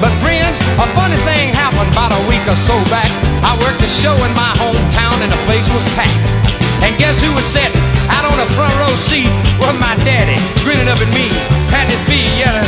But 0.00 0.16
friends, 0.24 0.56
a 0.80 0.88
funny 0.96 1.20
thing 1.28 1.52
happened 1.52 1.92
about 1.92 2.16
a 2.16 2.22
week 2.32 2.40
or 2.48 2.56
so 2.64 2.80
back. 2.88 3.12
I 3.44 3.60
worked 3.60 3.84
a 3.84 3.92
show 3.92 4.16
in 4.24 4.32
my 4.32 4.56
hometown, 4.56 5.20
and 5.20 5.28
the 5.28 5.40
place 5.44 5.68
was 5.68 5.84
packed. 5.92 6.51
And 6.82 6.98
guess 6.98 7.16
who 7.22 7.32
was 7.32 7.44
sitting 7.54 7.78
out 8.10 8.24
on 8.26 8.36
the 8.42 8.48
front 8.54 8.74
row 8.82 8.94
seat? 9.08 9.30
Well, 9.58 9.72
my 9.78 9.94
daddy, 10.02 10.38
grinning 10.66 10.88
up 10.88 10.98
at 10.98 11.10
me, 11.14 11.30
patting 11.70 11.94
his 11.94 12.02
feet, 12.10 12.26
yelling, 12.42 12.66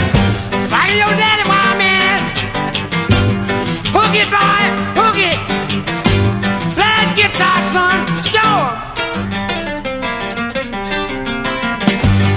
Sock 0.71 0.89
your 0.95 1.11
daddy, 1.19 1.45
wild 1.51 1.77
man! 1.83 2.21
Hook 3.91 4.15
it, 4.15 4.31
boy! 4.31 4.63
Hook 4.95 5.19
it! 5.19 5.39
Play 6.79 6.91
that 6.95 7.11
guitar, 7.19 7.59
son! 7.75 7.99
Show 8.23 8.55
'em! 8.63 8.71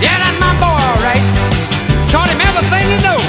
Yeah, 0.01 0.17
that's 0.17 0.39
my 0.41 0.53
boy, 0.57 0.81
all 0.81 0.99
right. 1.05 1.23
Taught 2.09 2.29
him 2.33 2.41
everything 2.41 2.85
he 2.89 2.97
knows. 3.05 3.25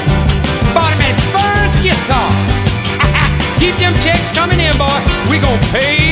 Bought 0.73 0.93
him 0.97 1.01
his 1.05 1.19
first 1.29 1.75
guitar. 1.85 2.29
Keep 3.61 3.77
them 3.77 3.93
checks 4.01 4.25
coming 4.33 4.59
in, 4.59 4.73
boy. 4.77 4.97
We 5.29 5.37
gonna 5.37 5.61
pave 5.69 6.08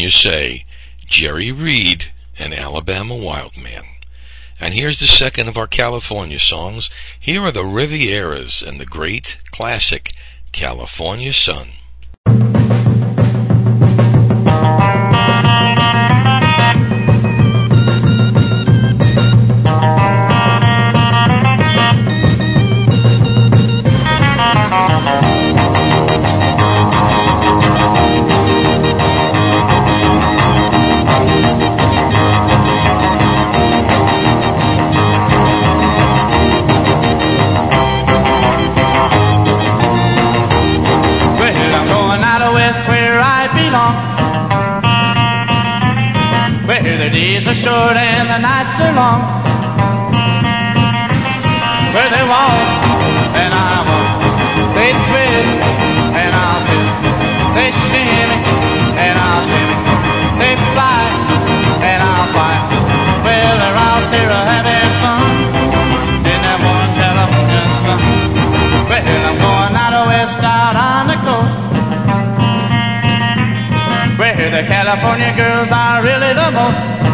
you 0.00 0.10
say? 0.10 0.64
Jerry 1.06 1.52
Reed, 1.52 2.12
an 2.38 2.52
Alabama 2.52 3.16
wild 3.16 3.56
man. 3.56 3.84
And 4.58 4.74
here's 4.74 5.00
the 5.00 5.06
second 5.06 5.48
of 5.48 5.56
our 5.56 5.66
California 5.66 6.40
songs. 6.40 6.90
Here 7.18 7.42
are 7.42 7.52
the 7.52 7.64
Rivieras 7.64 8.62
and 8.66 8.80
the 8.80 8.86
great 8.86 9.38
classic 9.52 10.12
California 10.52 11.32
Sun. 11.32 11.68
Girls 75.36 75.70
are 75.72 76.02
really 76.02 76.34
the 76.34 76.50
most. 76.50 77.09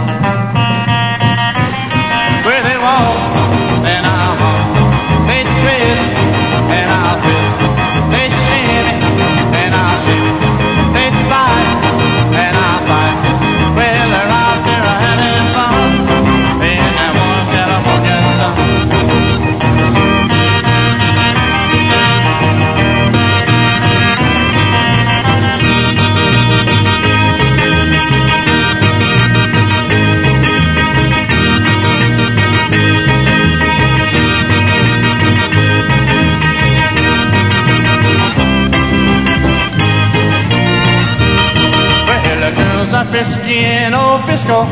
Frisco. 44.46 44.62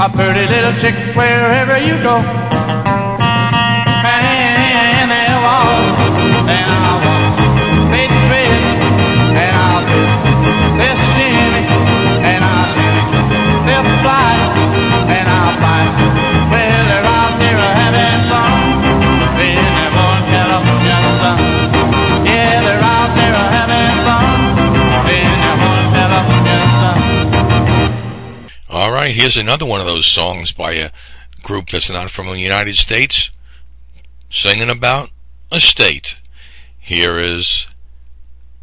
A 0.00 0.08
pretty 0.14 0.46
little 0.46 0.72
chick 0.78 0.94
wherever 1.16 1.78
you 1.78 1.96
go. 2.02 2.18
And 4.04 5.10
they'll 5.10 5.42
walk, 5.42 5.98
and 6.48 7.04
walk. 7.04 7.17
Here's 29.18 29.36
another 29.36 29.66
one 29.66 29.80
of 29.80 29.86
those 29.86 30.06
songs 30.06 30.52
by 30.52 30.74
a 30.74 30.92
group 31.42 31.70
that's 31.70 31.90
not 31.90 32.08
from 32.08 32.28
the 32.28 32.38
United 32.38 32.76
States, 32.76 33.32
singing 34.30 34.70
about 34.70 35.10
a 35.50 35.58
state. 35.58 36.14
Here 36.78 37.18
is 37.18 37.66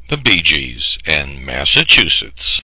the 0.08 0.16
Bee 0.16 0.42
Gees 0.42 0.98
and 1.06 1.46
Massachusetts. 1.46 2.62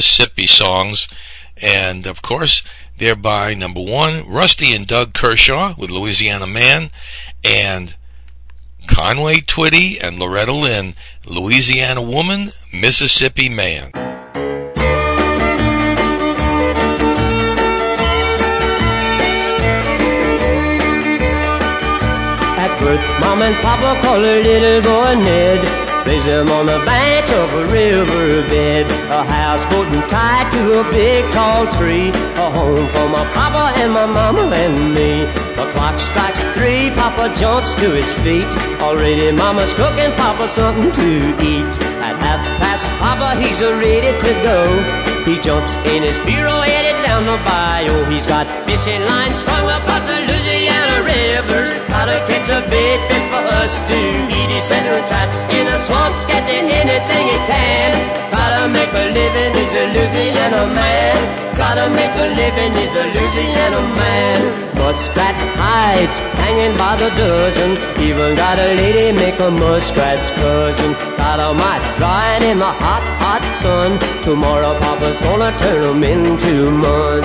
Mississippi 0.00 0.46
songs, 0.46 1.08
and 1.60 2.06
of 2.06 2.22
course, 2.22 2.62
they're 2.96 3.14
by 3.14 3.52
number 3.52 3.82
one, 3.82 4.26
Rusty 4.26 4.74
and 4.74 4.86
Doug 4.86 5.12
Kershaw 5.12 5.74
with 5.76 5.90
Louisiana 5.90 6.46
Man, 6.46 6.90
and 7.44 7.94
Conway 8.86 9.40
Twitty 9.40 10.02
and 10.02 10.18
Loretta 10.18 10.54
Lynn, 10.54 10.94
Louisiana 11.26 12.00
Woman, 12.00 12.52
Mississippi 12.72 13.50
Man. 13.50 13.90
At 22.56 22.80
birth, 22.80 23.20
Mom 23.20 23.42
and 23.42 23.56
Papa 23.56 24.00
call 24.00 24.16
a 24.16 24.42
little 24.42 24.80
boy 24.80 25.14
Ned. 25.22 25.89
Raise 26.06 26.24
him 26.24 26.48
on 26.50 26.66
the 26.66 26.78
banks 26.84 27.32
of 27.32 27.52
a 27.52 27.66
riverbed. 27.72 28.86
A 29.10 29.24
houseboat 29.24 29.86
and 29.88 30.04
tied 30.10 30.50
to 30.52 30.80
a 30.80 30.84
big 30.92 31.30
tall 31.32 31.66
tree. 31.78 32.08
A 32.36 32.50
home 32.50 32.86
for 32.88 33.08
my 33.08 33.24
papa 33.32 33.72
and 33.80 33.92
my 33.92 34.06
mama 34.06 34.50
and 34.54 34.94
me. 34.94 35.26
The 35.56 35.70
clock 35.72 36.00
strikes 36.00 36.42
three, 36.56 36.90
Papa 36.96 37.34
jumps 37.34 37.74
to 37.76 37.90
his 37.90 38.10
feet. 38.24 38.48
Already 38.80 39.30
Mama's 39.30 39.74
cooking 39.74 40.12
Papa 40.16 40.48
something 40.48 40.90
to 40.92 41.10
eat. 41.44 41.72
At 42.00 42.16
half 42.24 42.40
past, 42.58 42.88
Papa, 42.98 43.38
he's 43.40 43.60
ready 43.60 44.16
to 44.24 44.32
go. 44.42 44.60
He 45.28 45.38
jumps 45.38 45.76
in 45.84 46.02
his 46.02 46.18
pirogue, 46.24 46.64
headed 46.64 47.04
down 47.04 47.26
the 47.26 47.36
bayou. 47.44 48.04
He's 48.10 48.26
got 48.26 48.46
fishing 48.64 49.02
lines 49.04 49.36
strung 49.36 49.68
across 49.68 50.06
the 50.06 50.16
Louisiana 50.16 50.39
rivers. 51.10 51.70
How 51.92 52.04
to 52.06 52.18
catch 52.28 52.48
a 52.48 52.60
big 52.70 52.98
fish 53.08 53.26
for 53.32 53.44
us 53.60 53.72
to 53.90 53.98
eat. 54.38 54.50
He's 54.54 54.64
setting 54.64 55.04
traps 55.10 55.42
in 55.56 55.64
the 55.66 55.78
swamps, 55.86 56.24
catching 56.30 56.66
anything 56.70 57.24
he 57.32 57.38
can. 57.50 58.20
To 58.60 58.68
make 58.68 58.92
a 58.92 59.06
living, 59.16 59.52
he's 59.56 59.72
a 59.72 59.84
Louisiana 59.96 60.66
man. 60.76 61.16
To 61.56 61.88
make 61.96 62.12
a 62.12 62.28
living, 62.36 62.72
he's 62.76 62.92
a 62.92 63.04
Louisiana 63.16 63.80
man. 63.96 64.38
Muskrat 64.76 65.34
hides 65.56 66.18
hanging 66.36 66.76
by 66.76 66.94
the 66.96 67.08
dozen. 67.16 67.78
Even 68.04 68.34
got 68.34 68.58
a 68.58 68.74
lady 68.74 69.16
make 69.16 69.40
a 69.40 69.50
muskrat's 69.50 70.30
cousin. 70.32 70.94
Out 71.18 71.40
drying 71.96 72.42
in 72.50 72.58
the 72.58 72.72
hot, 72.84 73.04
hot 73.24 73.44
sun. 73.54 73.98
Tomorrow 74.22 74.78
Papa's 74.80 75.18
gonna 75.22 75.56
turn 75.56 75.82
'em 75.88 76.04
into 76.04 76.70
mud. 76.70 77.24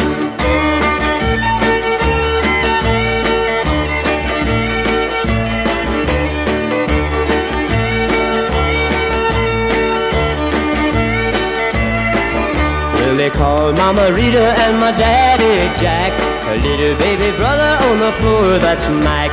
They 13.25 13.31
called 13.31 13.73
Mama 13.75 14.13
Rita 14.13 14.53
and 14.65 14.77
my 14.79 14.91
daddy 14.91 15.57
Jack. 15.81 16.13
A 16.53 16.61
little 16.61 16.95
baby 16.99 17.35
brother 17.37 17.71
on 17.89 17.97
the 17.97 18.11
floor, 18.11 18.59
that's 18.59 18.87
Mac. 19.01 19.31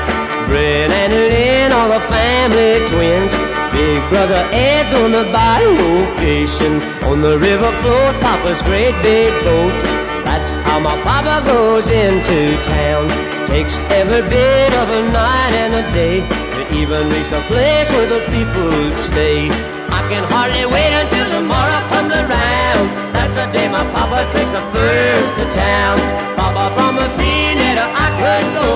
Brett 0.49 0.89
and 0.91 1.13
Lynn, 1.13 1.73
all 1.73 1.91
the 1.93 2.01
family 2.01 2.81
twins. 2.89 3.37
Big 3.77 4.01
brother 4.09 4.49
Ed's 4.51 4.95
on 4.95 5.13
the 5.13 5.25
bayou 5.29 6.07
fishing. 6.17 6.81
On 7.11 7.21
the 7.21 7.37
river 7.39 7.71
float, 7.85 8.15
Papa's 8.25 8.63
great 8.63 8.97
big 9.03 9.29
boat. 9.45 9.77
That's 10.25 10.53
how 10.65 10.81
my 10.81 10.97
papa 11.05 11.45
goes 11.45 11.91
into 11.91 12.57
town. 12.65 13.05
Takes 13.47 13.77
every 14.01 14.23
bit 14.25 14.73
of 14.81 14.89
a 14.89 15.03
night 15.13 15.53
and 15.63 15.73
a 15.83 15.85
day 15.93 16.25
to 16.57 16.63
even 16.81 17.11
reach 17.13 17.33
a 17.33 17.43
place 17.53 17.93
where 17.93 18.09
the 18.09 18.25
people 18.33 18.73
stay. 18.97 19.53
I 19.93 20.01
can 20.09 20.25
hardly 20.33 20.65
wait 20.65 20.93
until 20.97 21.27
tomorrow 21.37 21.81
comes 21.93 22.15
around. 22.15 22.52
That's 23.33 23.49
the 23.49 23.59
day 23.59 23.69
my 23.73 23.81
papa 23.97 24.29
takes 24.29 24.53
a 24.53 24.61
first 24.77 25.33
to 25.41 25.49
town. 25.57 25.97
Papa 26.37 26.69
promised 26.77 27.17
me 27.17 27.57
that 27.57 27.81
I 27.81 28.09
could 28.21 28.45
go. 28.53 28.69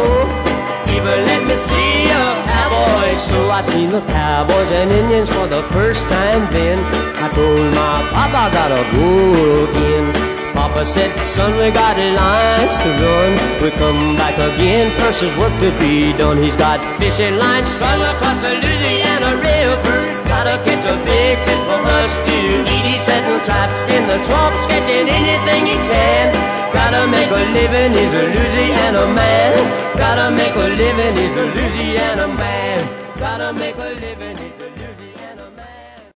Even 0.96 1.28
let 1.28 1.44
me 1.44 1.56
see 1.60 2.08
a 2.08 2.24
cowboy 2.48 3.20
show. 3.20 3.52
I 3.52 3.60
seen 3.60 3.92
the 3.92 4.00
cowboys 4.08 4.72
and 4.72 4.88
Indians 4.90 5.28
for 5.28 5.44
the 5.46 5.60
first 5.76 6.08
time 6.08 6.48
then. 6.48 6.80
I 7.20 7.28
told 7.28 7.68
my 7.76 8.00
papa 8.08 8.38
I 8.38 8.50
gotta 8.56 8.80
go 8.96 9.68
again. 9.68 10.08
Papa 10.56 10.86
said, 10.86 11.12
son, 11.20 11.52
we 11.60 11.68
got 11.68 12.00
lines 12.00 12.80
to 12.80 12.88
run. 12.96 13.36
We 13.60 13.68
come 13.76 14.16
back 14.16 14.40
again, 14.40 14.88
first 14.96 15.20
there's 15.20 15.36
work 15.36 15.52
to 15.60 15.68
be 15.76 16.16
done. 16.16 16.40
He's 16.40 16.56
got 16.56 16.80
fishing 16.96 17.36
lines 17.36 17.68
strung 17.68 18.00
across 18.00 18.40
the 18.40 18.56
Louisiana 18.56 19.36
River. 19.36 20.15
He's 20.36 20.44
gotta 20.44 20.62
catch 20.68 20.84
a 20.84 20.96
big 21.06 21.38
fish 21.48 21.62
for 21.64 21.80
us 21.96 22.12
to 22.26 22.36
eat. 22.68 22.84
He's 22.84 23.00
setting 23.00 23.40
traps 23.46 23.80
in 23.88 24.06
the 24.06 24.18
swamps, 24.18 24.66
catching 24.66 25.08
anything 25.08 25.64
he 25.64 25.76
can. 25.88 26.34
Gotta 26.74 27.08
make 27.08 27.30
a 27.30 27.42
living, 27.56 27.92
he's 27.96 28.12
a 28.12 28.22
Louisiana 28.36 29.14
man. 29.14 29.96
Gotta 29.96 30.30
make 30.36 30.54
a 30.54 30.68
living, 30.76 31.16
he's 31.16 31.36
a 31.36 31.46
Louisiana 31.56 32.28
man. 32.36 32.86
Gotta 33.16 33.54
make 33.54 33.76
a 33.76 33.88
living, 33.98 34.36
he's 34.36 34.58
a 34.60 34.68
Louisiana 34.76 35.50
man. 35.56 36.12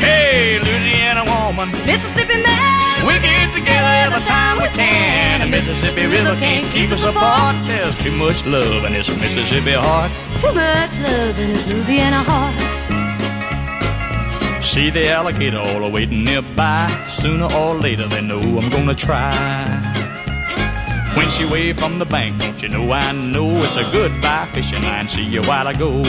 Hey, 0.00 0.58
Louisiana 0.58 1.24
woman. 1.24 1.70
Mississippi 1.86 2.42
man. 2.42 2.71
We 3.06 3.18
get 3.18 3.52
together 3.52 3.92
every 4.06 4.22
time 4.26 4.58
we 4.58 4.68
can. 4.68 5.40
The 5.40 5.46
Mississippi 5.46 6.06
River 6.06 6.36
can't 6.36 6.66
keep 6.72 6.90
us 6.90 7.04
apart. 7.04 7.56
There's 7.66 7.96
too 7.96 8.12
much 8.12 8.46
love 8.46 8.84
in 8.84 8.92
this 8.92 9.08
Mississippi 9.16 9.72
heart. 9.72 10.12
Too 10.40 10.52
much 10.52 10.92
love 11.00 11.38
in 11.38 11.50
his 11.50 11.66
Louisiana 11.66 12.22
heart. 12.22 12.54
See 14.62 14.90
the 14.90 15.10
alligator 15.10 15.58
all 15.58 15.90
waiting 15.90 16.22
nearby. 16.24 16.88
Sooner 17.08 17.52
or 17.52 17.74
later 17.74 18.06
they 18.06 18.22
know 18.22 18.40
I'm 18.40 18.70
gonna 18.70 18.94
try. 18.94 20.02
When 21.16 21.28
she 21.28 21.44
waved 21.44 21.80
from 21.80 21.98
the 21.98 22.06
bank, 22.06 22.38
don't 22.38 22.62
you 22.62 22.68
know 22.68 22.92
I 22.92 23.12
know 23.12 23.48
it's 23.64 23.76
a 23.76 23.82
goodbye 23.90 24.46
fishing 24.52 24.82
line. 24.82 25.08
See 25.08 25.24
you 25.24 25.42
while 25.42 25.66
I 25.66 25.74
go. 25.74 26.02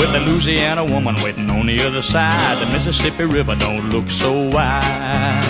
With 0.00 0.14
a 0.14 0.20
Louisiana 0.20 0.84
woman 0.84 1.16
waiting 1.22 1.50
on 1.50 1.66
the 1.66 1.80
other 1.82 2.02
side, 2.02 2.58
the 2.60 2.66
Mississippi 2.72 3.24
River 3.24 3.54
don't 3.54 3.90
look 3.90 4.08
so 4.08 4.32
wide. 4.48 5.44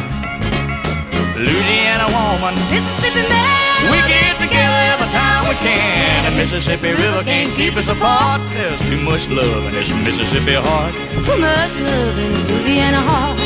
Louisiana 1.36 2.06
woman, 2.10 2.54
Mississippi 2.70 3.22
man. 3.30 3.90
we 3.90 3.98
get 4.10 4.34
together 4.42 4.80
every 4.92 5.10
time 5.14 5.48
we 5.48 5.54
can. 5.62 6.30
The 6.30 6.36
Mississippi 6.36 6.90
River 6.90 7.22
can't 7.22 7.54
keep 7.54 7.76
us 7.76 7.88
apart. 7.88 8.40
There's 8.52 8.82
too 8.90 9.00
much 9.00 9.28
love 9.28 9.64
in 9.66 9.74
this 9.74 9.90
Mississippi 10.04 10.54
heart. 10.54 10.94
Too 11.26 11.38
much 11.38 11.74
love 11.78 12.18
in 12.18 12.32
Louisiana 12.48 13.00
heart. 13.00 13.38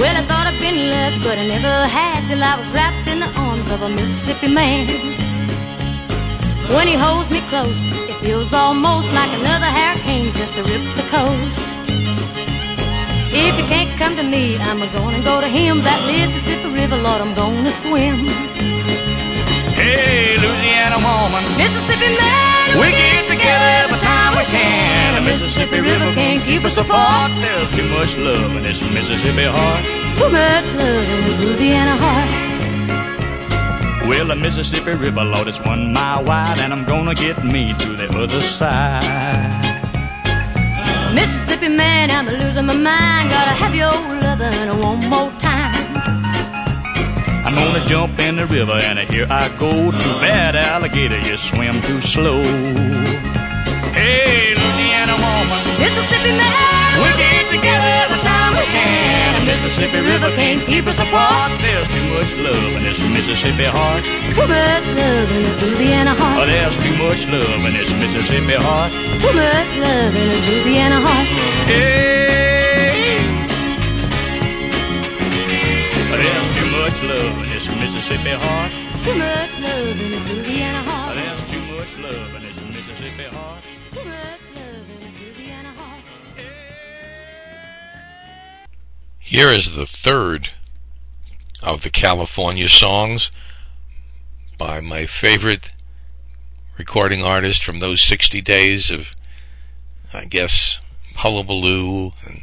Well, 0.00 0.16
I 0.16 0.22
thought 0.24 0.46
I'd 0.48 0.58
been 0.60 0.88
left, 0.88 1.22
but 1.22 1.36
I 1.36 1.46
never 1.46 1.86
had 1.86 2.26
till 2.28 2.42
I 2.42 2.56
was 2.56 2.68
wrapped 2.68 3.06
in 3.06 3.20
the 3.20 3.30
arms 3.36 3.70
of 3.70 3.82
a 3.82 3.88
Mississippi 3.90 4.48
man. 4.48 4.88
When 6.72 6.86
he 6.86 6.94
holds 6.94 7.28
me 7.30 7.40
close, 7.50 7.99
feels 8.20 8.52
almost 8.52 9.08
like 9.14 9.32
another 9.40 9.66
hurricane 9.66 10.30
just 10.34 10.52
to 10.54 10.62
rip 10.64 10.84
the 10.96 11.06
coast. 11.08 11.56
If 13.32 13.56
you 13.58 13.64
can't 13.72 13.90
come 13.98 14.14
to 14.16 14.22
me, 14.22 14.58
I'm 14.58 14.80
gonna 14.92 15.22
go 15.22 15.40
to 15.40 15.48
him. 15.48 15.80
That 15.82 16.00
Mississippi 16.04 16.68
River, 16.74 16.96
Lord, 16.96 17.20
I'm 17.22 17.34
gonna 17.34 17.72
swim. 17.82 18.28
Hey, 19.72 20.36
Louisiana 20.36 20.98
woman, 21.00 21.44
Mississippi 21.56 22.12
man, 22.20 22.66
we 22.80 22.92
get 22.92 23.24
together 23.24 23.68
every 23.84 24.00
time 24.04 24.36
we 24.36 24.44
can. 24.52 25.14
The 25.16 25.22
Mississippi 25.30 25.80
River 25.80 26.12
can't 26.12 26.44
keep 26.44 26.64
us 26.64 26.76
apart. 26.76 27.32
There's 27.40 27.70
too 27.70 27.88
much 27.88 28.16
love 28.18 28.54
in 28.56 28.62
this 28.62 28.82
Mississippi 28.92 29.48
heart. 29.48 29.82
Too 30.20 30.28
much 30.28 30.66
love 30.76 31.08
in 31.08 31.20
his 31.24 31.36
Louisiana 31.40 31.96
heart. 31.96 32.49
Well, 34.10 34.26
the 34.26 34.34
Mississippi 34.34 34.94
River, 34.94 35.22
Lord, 35.22 35.46
it's 35.46 35.60
one 35.60 35.92
mile 35.92 36.24
wide, 36.24 36.58
and 36.58 36.72
I'm 36.72 36.84
gonna 36.84 37.14
get 37.14 37.44
me 37.44 37.72
to 37.78 37.94
the 37.94 38.08
other 38.18 38.40
side. 38.40 39.84
Mississippi 41.14 41.68
man, 41.68 42.10
I'm 42.10 42.26
losing 42.26 42.66
my 42.66 42.74
mind. 42.74 43.30
Gotta 43.30 43.54
have 43.62 43.72
your 43.72 43.94
lovin' 44.26 44.80
one 44.80 45.08
more 45.08 45.30
time. 45.38 45.76
I'm 47.46 47.54
gonna 47.54 47.86
jump 47.86 48.18
in 48.18 48.34
the 48.34 48.46
river, 48.46 48.72
and 48.72 48.98
here 48.98 49.28
I 49.30 49.48
go. 49.60 49.92
Too 49.92 50.14
bad, 50.18 50.56
alligator, 50.56 51.20
you 51.20 51.36
swim 51.36 51.80
too 51.82 52.00
slow. 52.00 52.42
Hey, 53.94 54.56
Louisiana 54.58 55.14
woman, 55.22 55.62
Mississippi 55.78 56.32
man, 56.34 56.98
we 57.00 57.08
get 57.16 57.48
together 57.48 57.89
Mississippi 59.50 59.98
River 59.98 60.30
can't 60.38 60.60
keep 60.70 60.86
us 60.86 60.98
apart. 60.98 61.50
There's 61.60 61.88
too 61.88 62.04
much 62.14 62.30
love 62.46 62.72
in 62.78 62.82
this 62.84 63.00
Mississippi 63.14 63.64
heart. 63.66 64.04
too 64.38 64.46
much 64.46 64.86
love 65.00 65.28
in 65.34 65.42
his 65.44 65.56
Louisiana 65.62 66.12
Oh, 66.14 66.22
heart. 66.22 66.46
there's 66.48 66.76
too 66.78 66.94
much 67.02 67.26
love 67.26 67.60
in 67.66 67.72
this 67.74 67.90
Mississippi 68.00 68.54
heart. 68.66 68.92
Too 69.22 69.34
much 69.34 69.70
love 69.84 70.14
in 70.20 70.26
his 70.30 70.42
Louisiana 70.48 70.98
heart. 71.06 71.26
Hey, 71.66 73.18
there's 76.22 76.48
too 76.56 76.68
much 76.78 76.96
love 77.10 77.34
in 77.42 77.48
this 77.50 77.66
Mississippi 77.82 78.34
heart. 78.42 78.72
Too 79.04 79.14
much 79.18 79.52
love 79.66 80.00
in 80.00 80.10
his 80.14 80.24
Louisiana 80.30 80.82
heart. 80.88 81.16
There's 81.18 81.42
too 81.50 81.62
much 81.74 81.92
love 81.98 82.34
in 82.36 82.42
this 82.46 82.58
Mississippi 82.70 83.24
heart. 83.34 83.64
Here 89.30 89.50
is 89.50 89.76
the 89.76 89.86
third 89.86 90.50
of 91.62 91.82
the 91.82 91.90
California 91.90 92.68
songs 92.68 93.30
by 94.58 94.80
my 94.80 95.06
favorite 95.06 95.70
recording 96.76 97.22
artist 97.22 97.62
from 97.62 97.78
those 97.78 98.02
60 98.02 98.40
days 98.40 98.90
of, 98.90 99.14
I 100.12 100.24
guess, 100.24 100.80
Hullabaloo 101.14 102.14
and 102.26 102.42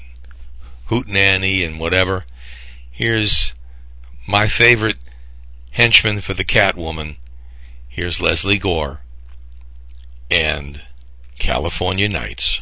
Hootenanny 0.88 1.68
and 1.68 1.78
whatever. 1.78 2.24
Here's 2.90 3.54
my 4.26 4.48
favorite 4.48 4.98
henchman 5.72 6.22
for 6.22 6.36
the 6.36 6.46
Catwoman. 6.46 7.18
Here's 7.90 8.22
Lesley 8.22 8.60
Gore 8.60 9.02
and 10.32 10.84
California 11.38 12.08
Nights. 12.08 12.62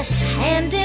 Yes, 0.00 0.22
hand 0.22 0.79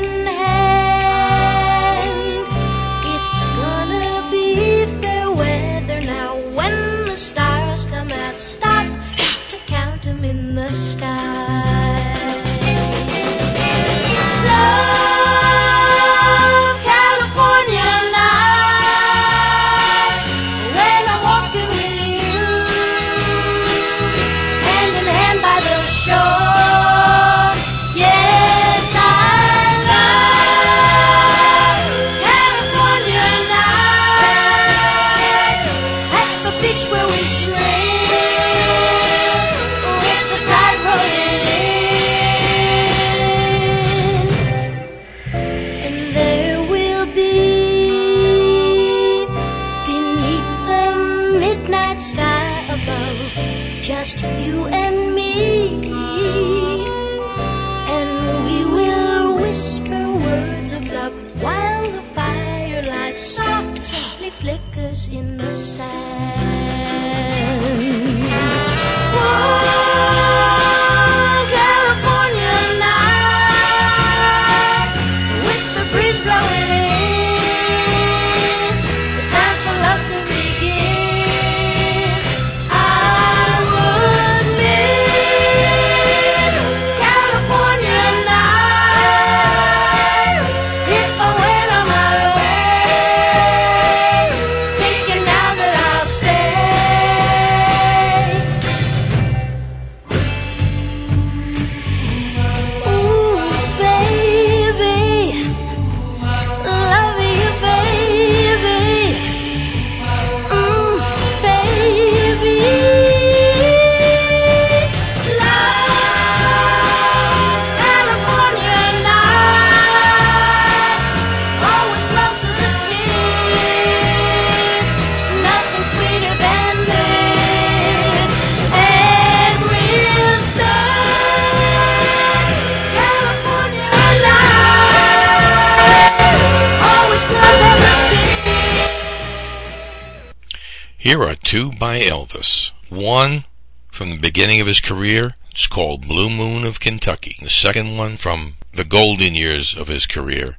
two 141.46 141.72
by 141.72 142.00
Elvis. 142.00 142.72
One 142.90 143.46
from 143.92 144.10
the 144.10 144.18
beginning 144.18 144.60
of 144.60 144.68
his 144.68 144.82
career. 144.82 145.36
It's 145.52 145.68
called 145.68 146.08
Blue 146.08 146.30
Moon 146.30 146.66
of 146.66 146.80
Kentucky. 146.80 147.38
The 147.42 147.50
second 147.50 147.96
one 147.96 148.18
from 148.18 148.56
the 148.74 148.84
golden 148.84 149.36
years 149.36 149.76
of 149.78 149.88
his 149.88 150.06
career, 150.06 150.58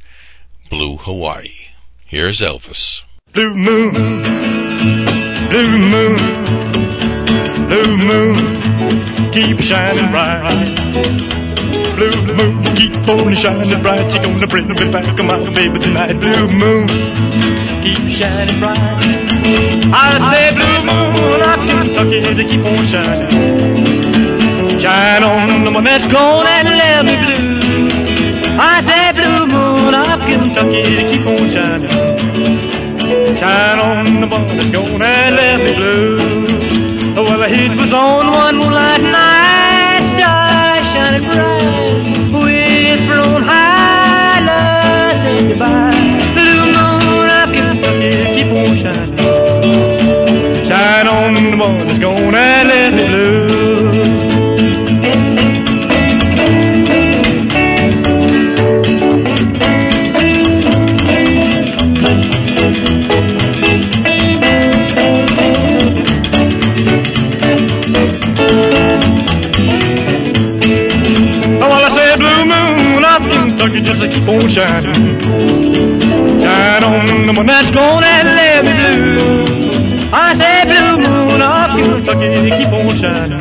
Blue 0.70 0.96
Hawaii. 0.96 1.74
Here's 2.06 2.40
Elvis. 2.40 3.02
Blue 3.32 3.52
moon, 3.52 3.92
blue 5.50 5.76
moon, 5.76 6.16
blue 7.68 7.96
moon, 7.98 9.32
keep 9.32 9.60
shining 9.60 10.10
bright. 10.12 10.76
Blue 11.96 12.34
moon, 12.36 12.76
keep 12.76 13.08
on 13.08 13.34
shining 13.34 13.82
bright. 13.82 14.14
You're 14.14 14.22
gonna 14.22 14.46
bring 14.46 14.68
me 14.68 14.74
back, 14.92 15.18
my 15.18 15.50
baby 15.50 15.78
tonight. 15.80 16.14
Blue 16.14 16.48
moon, 16.48 16.88
keep 17.86 18.08
shining 18.10 18.58
bright. 18.58 18.78
I 19.94 20.10
say 20.30 20.46
blue 20.58 20.80
moon 20.88 21.40
of 21.50 21.60
Kentucky 21.70 22.20
to 22.34 22.44
keep 22.50 22.64
on 22.66 22.84
shining. 22.84 23.30
Shine 24.80 25.22
on 25.22 25.62
the 25.64 25.80
that's 25.86 26.06
gone 26.08 26.46
and 26.46 26.68
let 26.82 27.04
me 27.06 27.14
blue. 27.22 28.58
I 28.58 28.82
say 28.88 29.04
blue 29.18 29.46
moon 29.54 29.94
of 29.94 30.18
Kentucky 30.28 30.82
to 30.98 31.02
keep 31.10 31.26
on 31.32 31.48
shining. 31.54 33.36
Shine 33.38 33.78
on 33.78 34.20
the 34.20 34.26
that's 34.26 34.70
gone 34.70 35.02
and 35.02 35.36
left 35.36 35.62
me 35.66 35.72
blue. 35.78 36.18
Well, 37.14 37.38
the 37.38 37.48
heat 37.48 37.72
was 37.80 37.92
on 37.92 38.26
one 38.26 38.56
moonlight 38.56 39.00
night, 39.00 40.04
stars 40.12 40.86
shining 40.92 41.24
bright. 41.30 42.42
Whisper 42.44 43.18
on 43.30 43.42
high, 43.42 44.40
love 44.48 45.16
say 45.22 45.48
goodbye. 45.48 46.05
Oh, 71.58 71.72
I 71.72 71.88
said 71.88 72.16
blue 72.18 72.44
moon 72.44 73.04
of 73.04 73.22
Kentucky 73.32 73.80
just 73.80 74.02
to 74.02 74.08
keep 74.08 74.28
on 74.28 74.48
shining. 74.48 75.20
Shine 76.40 76.84
on 76.84 77.26
the 77.26 77.32
one 77.36 77.46
that's 77.46 77.70
gonna 77.72 78.25
Kentucky 82.06 82.50
keep 82.50 82.68
on 82.68 82.94
shining. 82.94 83.40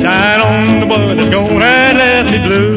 Shine 0.00 0.40
on 0.40 0.80
the 0.80 0.86
one 0.86 1.16
that's 1.16 1.30
gonna 1.30 1.54
let 1.54 2.30
me 2.30 2.38
blue. 2.46 2.75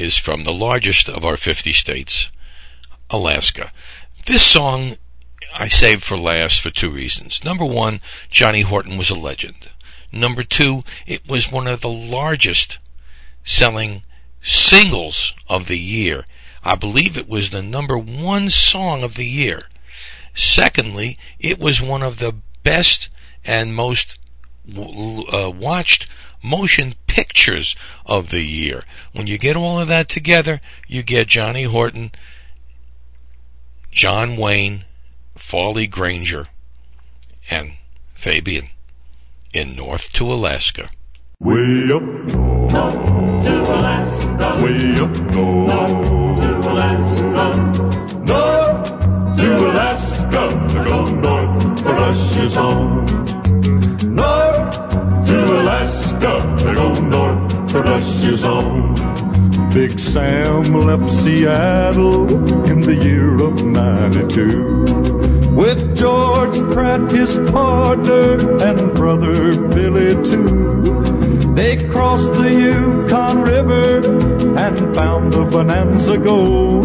Is 0.00 0.16
from 0.16 0.44
the 0.44 0.52
largest 0.52 1.08
of 1.08 1.24
our 1.24 1.36
50 1.36 1.72
states, 1.72 2.30
Alaska. 3.10 3.70
This 4.26 4.42
song 4.42 4.96
I 5.54 5.68
saved 5.68 6.02
for 6.02 6.16
last 6.16 6.60
for 6.60 6.70
two 6.70 6.90
reasons. 6.90 7.44
Number 7.44 7.64
one, 7.64 8.00
Johnny 8.30 8.62
Horton 8.62 8.96
was 8.96 9.10
a 9.10 9.14
legend. 9.14 9.70
Number 10.12 10.42
two, 10.42 10.84
it 11.06 11.28
was 11.28 11.52
one 11.52 11.66
of 11.66 11.80
the 11.80 11.90
largest 11.90 12.78
selling 13.44 14.02
singles 14.40 15.34
of 15.48 15.66
the 15.66 15.78
year. 15.78 16.24
I 16.62 16.74
believe 16.74 17.16
it 17.16 17.28
was 17.28 17.50
the 17.50 17.62
number 17.62 17.98
one 17.98 18.50
song 18.50 19.02
of 19.02 19.14
the 19.14 19.26
year. 19.26 19.64
Secondly, 20.34 21.18
it 21.38 21.58
was 21.58 21.82
one 21.82 22.02
of 22.02 22.18
the 22.18 22.36
best 22.62 23.08
and 23.44 23.74
most 23.74 24.18
uh, 24.76 25.50
watched 25.50 26.08
motion 26.42 26.94
pictures 27.10 27.74
of 28.06 28.30
the 28.30 28.42
year. 28.42 28.84
When 29.12 29.26
you 29.26 29.36
get 29.36 29.56
all 29.56 29.80
of 29.80 29.88
that 29.88 30.08
together, 30.08 30.60
you 30.86 31.02
get 31.02 31.26
Johnny 31.26 31.64
Horton, 31.64 32.12
John 33.90 34.36
Wayne, 34.36 34.84
Farley 35.34 35.88
Granger, 35.88 36.46
and 37.50 37.72
Fabian 38.14 38.68
in 39.52 39.74
North 39.74 40.12
to 40.12 40.32
Alaska. 40.32 40.88
Way 41.40 41.90
up 41.92 42.02
north 42.02 43.44
to 43.44 43.54
Alaska. 43.74 44.62
Way 44.62 45.00
up 45.00 45.16
north 45.34 46.40
to 46.40 46.50
Alaska. 46.70 47.46
North 48.30 49.38
to 49.38 49.48
Alaska. 49.70 50.68
Go 50.84 51.10
north 51.10 51.82
for 51.82 51.92
Russia's 51.92 52.54
home. 52.54 53.06
North 54.14 54.39
Alaska. 55.80 56.74
Go 56.74 57.00
north 57.00 57.72
for 57.72 57.82
Russia's 57.82 58.42
home. 58.42 58.94
Big 59.72 59.98
Sam 59.98 60.74
left 60.74 61.10
Seattle 61.10 62.28
in 62.70 62.82
the 62.82 62.94
year 62.94 63.40
of 63.40 63.64
92 63.64 65.54
with 65.54 65.96
George 65.96 66.58
Pratt, 66.74 67.10
his 67.10 67.34
partner, 67.50 68.60
and 68.62 68.94
brother 68.94 69.56
Billy 69.68 70.14
too. 70.22 71.54
They 71.54 71.88
crossed 71.88 72.32
the 72.34 72.52
Yukon 72.52 73.40
River 73.40 74.04
and 74.58 74.94
found 74.94 75.32
the 75.32 75.44
Bonanza 75.46 76.18
Gold 76.18 76.84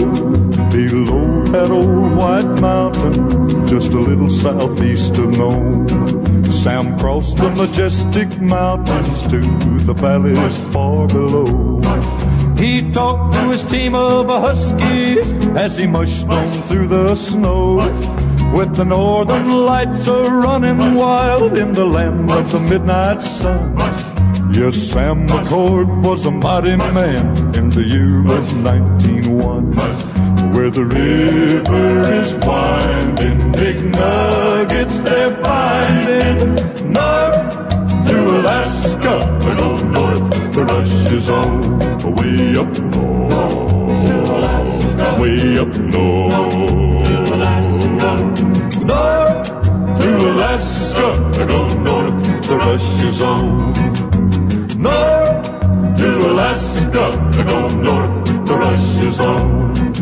below 0.72 1.44
that 1.48 1.70
old 1.70 2.16
white 2.16 2.62
mountain, 2.62 3.68
just 3.68 3.92
a 3.92 4.00
little 4.00 4.30
southeast 4.30 5.18
of 5.18 5.32
Nome. 5.38 6.25
Sam 6.64 6.98
crossed 6.98 7.38
the 7.38 7.50
majestic 7.52 8.42
mountains 8.42 9.22
to 9.24 9.40
the 9.86 9.94
valleys 9.94 10.58
far 10.74 11.08
below. 11.08 11.82
He 12.58 12.92
talked 12.92 13.34
to 13.34 13.50
his 13.50 13.64
team 13.64 13.94
of 13.94 14.28
huskies 14.28 15.34
as 15.56 15.78
he 15.78 15.86
mushed 15.86 16.28
on 16.28 16.64
through 16.64 16.88
the 16.88 17.16
snow. 17.16 17.78
With 18.56 18.76
the 18.76 18.86
northern 18.86 19.66
lights 19.66 20.08
a 20.08 20.24
running 20.24 20.96
wild 20.96 21.58
in 21.58 21.74
the 21.74 21.86
land 21.86 22.32
of 22.32 22.52
the 22.52 22.60
midnight 22.60 23.22
sun. 23.22 23.76
Yes, 24.54 24.78
Sam 24.78 25.28
McCord 25.28 26.04
was 26.04 26.26
a 26.26 26.32
mighty 26.32 26.78
man 26.78 27.54
in 27.54 27.70
the 27.70 27.84
year 27.84 28.20
of 28.22 28.64
1901. 28.64 30.15
Where 30.56 30.70
the 30.70 30.86
river 30.86 32.14
is 32.14 32.34
winding, 32.36 33.52
big 33.52 33.84
nuggets 33.92 35.02
they're 35.02 35.36
finding. 35.44 36.56
North 36.94 38.08
to 38.08 38.40
Alaska, 38.40 39.38
we 39.44 39.54
go 39.54 39.78
north 39.80 40.54
to 40.54 40.64
is 40.64 41.30
on. 41.30 41.78
Way 42.16 42.56
up 42.56 42.72
north 42.72 44.06
to 44.06 44.16
Alaska, 44.38 45.22
way 45.22 45.58
up 45.60 45.76
north. 45.76 46.34
North 48.86 50.00
to 50.00 50.10
Alaska, 50.32 51.08
we 51.38 51.46
go 51.46 51.68
north 51.80 52.48
to 52.48 52.56
is 52.58 53.22
on. 53.22 53.74
North 54.82 55.98
to 55.98 56.32
Alaska, 56.32 57.34
we 57.36 57.44
go 57.44 57.68
north 57.68 58.48
the 58.48 58.48
to 58.48 58.56
Russia's 58.56 59.20
own. 59.20 59.95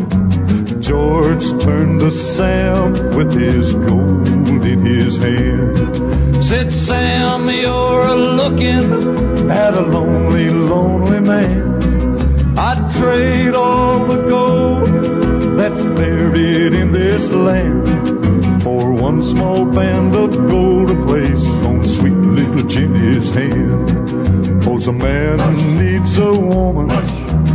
George 0.84 1.48
turned 1.62 2.00
to 2.00 2.10
Sam 2.10 2.92
with 3.16 3.32
his 3.32 3.72
gold 3.72 4.28
in 4.66 4.84
his 4.84 5.16
hand. 5.16 6.44
Said, 6.44 6.70
Sam, 6.70 7.48
you're 7.48 8.14
looking 8.14 9.50
at 9.50 9.72
a 9.72 9.80
lonely, 9.80 10.50
lonely 10.50 11.20
man. 11.20 12.58
I'd 12.58 12.94
trade 12.98 13.54
all 13.54 14.04
the 14.04 14.28
gold 14.28 15.56
that's 15.58 15.82
buried 15.82 16.74
in 16.74 16.92
this 16.92 17.30
land 17.30 18.62
for 18.62 18.92
one 18.92 19.22
small 19.22 19.64
band 19.64 20.14
of 20.14 20.36
gold 20.50 20.88
to 20.88 21.02
place 21.06 21.46
on 21.64 21.86
sweet 21.86 22.12
little 22.12 22.62
Jenny's 22.68 23.30
hand. 23.30 24.62
Cause 24.62 24.88
a 24.88 24.92
man 24.92 25.38
needs 25.78 26.18
a 26.18 26.30
woman 26.30 26.90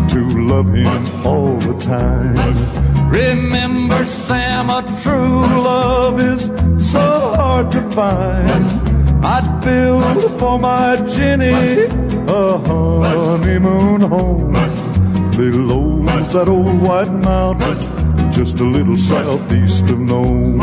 to 0.09 0.19
love 0.47 0.73
him 0.73 1.27
all 1.27 1.57
the 1.59 1.77
time. 1.79 2.88
Remember, 3.09 4.05
Sam, 4.05 4.69
a 4.69 4.81
true 5.01 5.41
love 5.41 6.19
is 6.19 6.45
so 6.91 7.33
hard 7.35 7.71
to 7.71 7.81
find. 7.91 8.65
I'd 9.25 9.61
build 9.61 10.39
for 10.39 10.57
my 10.59 10.95
Jenny 11.05 11.85
a 12.27 12.57
honeymoon 12.57 14.01
home 14.01 14.53
below 15.35 15.99
that 16.33 16.47
old 16.47 16.79
white 16.81 17.11
mountain, 17.11 18.31
just 18.31 18.59
a 18.59 18.63
little 18.63 18.97
southeast 18.97 19.83
of 19.85 19.99
Nome, 19.99 20.59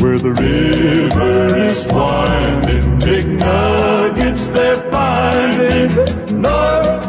where 0.00 0.18
the 0.18 0.32
river 0.32 1.56
is 1.56 1.86
winding, 1.86 2.98
big 2.98 3.26
nuggets 3.28 4.48
they're 4.48 4.90
finding. 4.90 5.94
North 6.40 7.02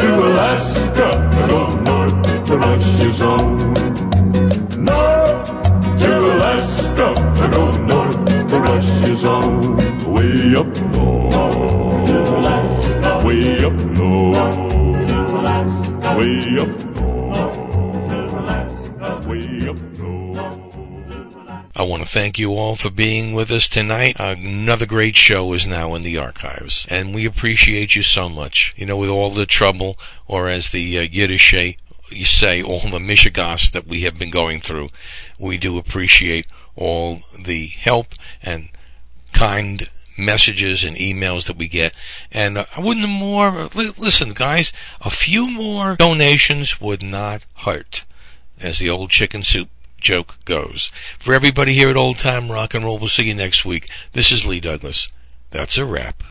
to 0.00 0.08
Alaska, 0.28 1.46
go 1.48 1.76
north 1.80 2.46
to 2.46 2.58
Russia's 2.58 3.22
own. 3.22 3.74
North 3.74 3.89
Go 7.00 7.14
north 7.14 7.78
own. 9.24 10.12
Way 10.12 10.54
up 10.54 10.66
north 10.92 11.34
way 13.24 13.64
up 13.64 13.72
north 13.72 14.46
way 16.18 16.58
up 16.58 16.68
north 16.94 17.56
way 19.26 19.68
up 19.68 19.78
I 21.74 21.82
want 21.82 22.02
to 22.02 22.08
thank 22.08 22.38
you 22.38 22.58
all 22.58 22.76
for 22.76 22.90
being 22.90 23.32
with 23.32 23.50
us 23.50 23.66
tonight. 23.66 24.16
Another 24.18 24.84
great 24.84 25.16
show 25.16 25.54
is 25.54 25.66
now 25.66 25.94
in 25.94 26.02
the 26.02 26.18
archives, 26.18 26.86
and 26.90 27.14
we 27.14 27.24
appreciate 27.24 27.96
you 27.96 28.02
so 28.02 28.28
much. 28.28 28.74
You 28.76 28.84
know, 28.84 28.98
with 28.98 29.08
all 29.08 29.30
the 29.30 29.46
trouble, 29.46 29.98
or 30.28 30.50
as 30.50 30.68
the 30.68 30.98
uh, 30.98 31.02
Yiddish 31.02 31.54
say, 32.26 32.62
all 32.62 32.80
the 32.80 32.98
mishigas 32.98 33.72
that 33.72 33.86
we 33.86 34.02
have 34.02 34.16
been 34.16 34.30
going 34.30 34.60
through, 34.60 34.88
we 35.38 35.56
do 35.56 35.78
appreciate 35.78 36.46
all 36.80 37.20
the 37.38 37.66
help 37.66 38.14
and 38.42 38.70
kind 39.32 39.88
messages 40.18 40.84
and 40.84 40.96
emails 40.96 41.46
that 41.46 41.56
we 41.56 41.68
get. 41.68 41.94
And 42.32 42.58
uh, 42.58 42.64
I 42.76 42.80
wouldn't 42.80 43.08
more, 43.08 43.68
listen 43.74 44.30
guys, 44.30 44.72
a 45.00 45.10
few 45.10 45.48
more 45.48 45.96
donations 45.96 46.80
would 46.80 47.02
not 47.02 47.46
hurt. 47.58 48.04
as 48.60 48.78
the 48.78 48.90
old 48.90 49.10
chicken 49.10 49.42
soup 49.42 49.68
joke 50.00 50.36
goes. 50.44 50.90
For 51.18 51.34
everybody 51.34 51.74
here 51.74 51.90
at 51.90 51.96
Old 51.96 52.18
Time 52.18 52.50
Rock 52.50 52.74
and 52.74 52.84
Roll, 52.84 52.98
we'll 52.98 53.08
see 53.08 53.24
you 53.24 53.34
next 53.34 53.64
week. 53.64 53.88
This 54.12 54.32
is 54.32 54.46
Lee 54.46 54.60
Douglas. 54.60 55.08
That's 55.50 55.78
a 55.78 55.84
wrap. 55.84 56.22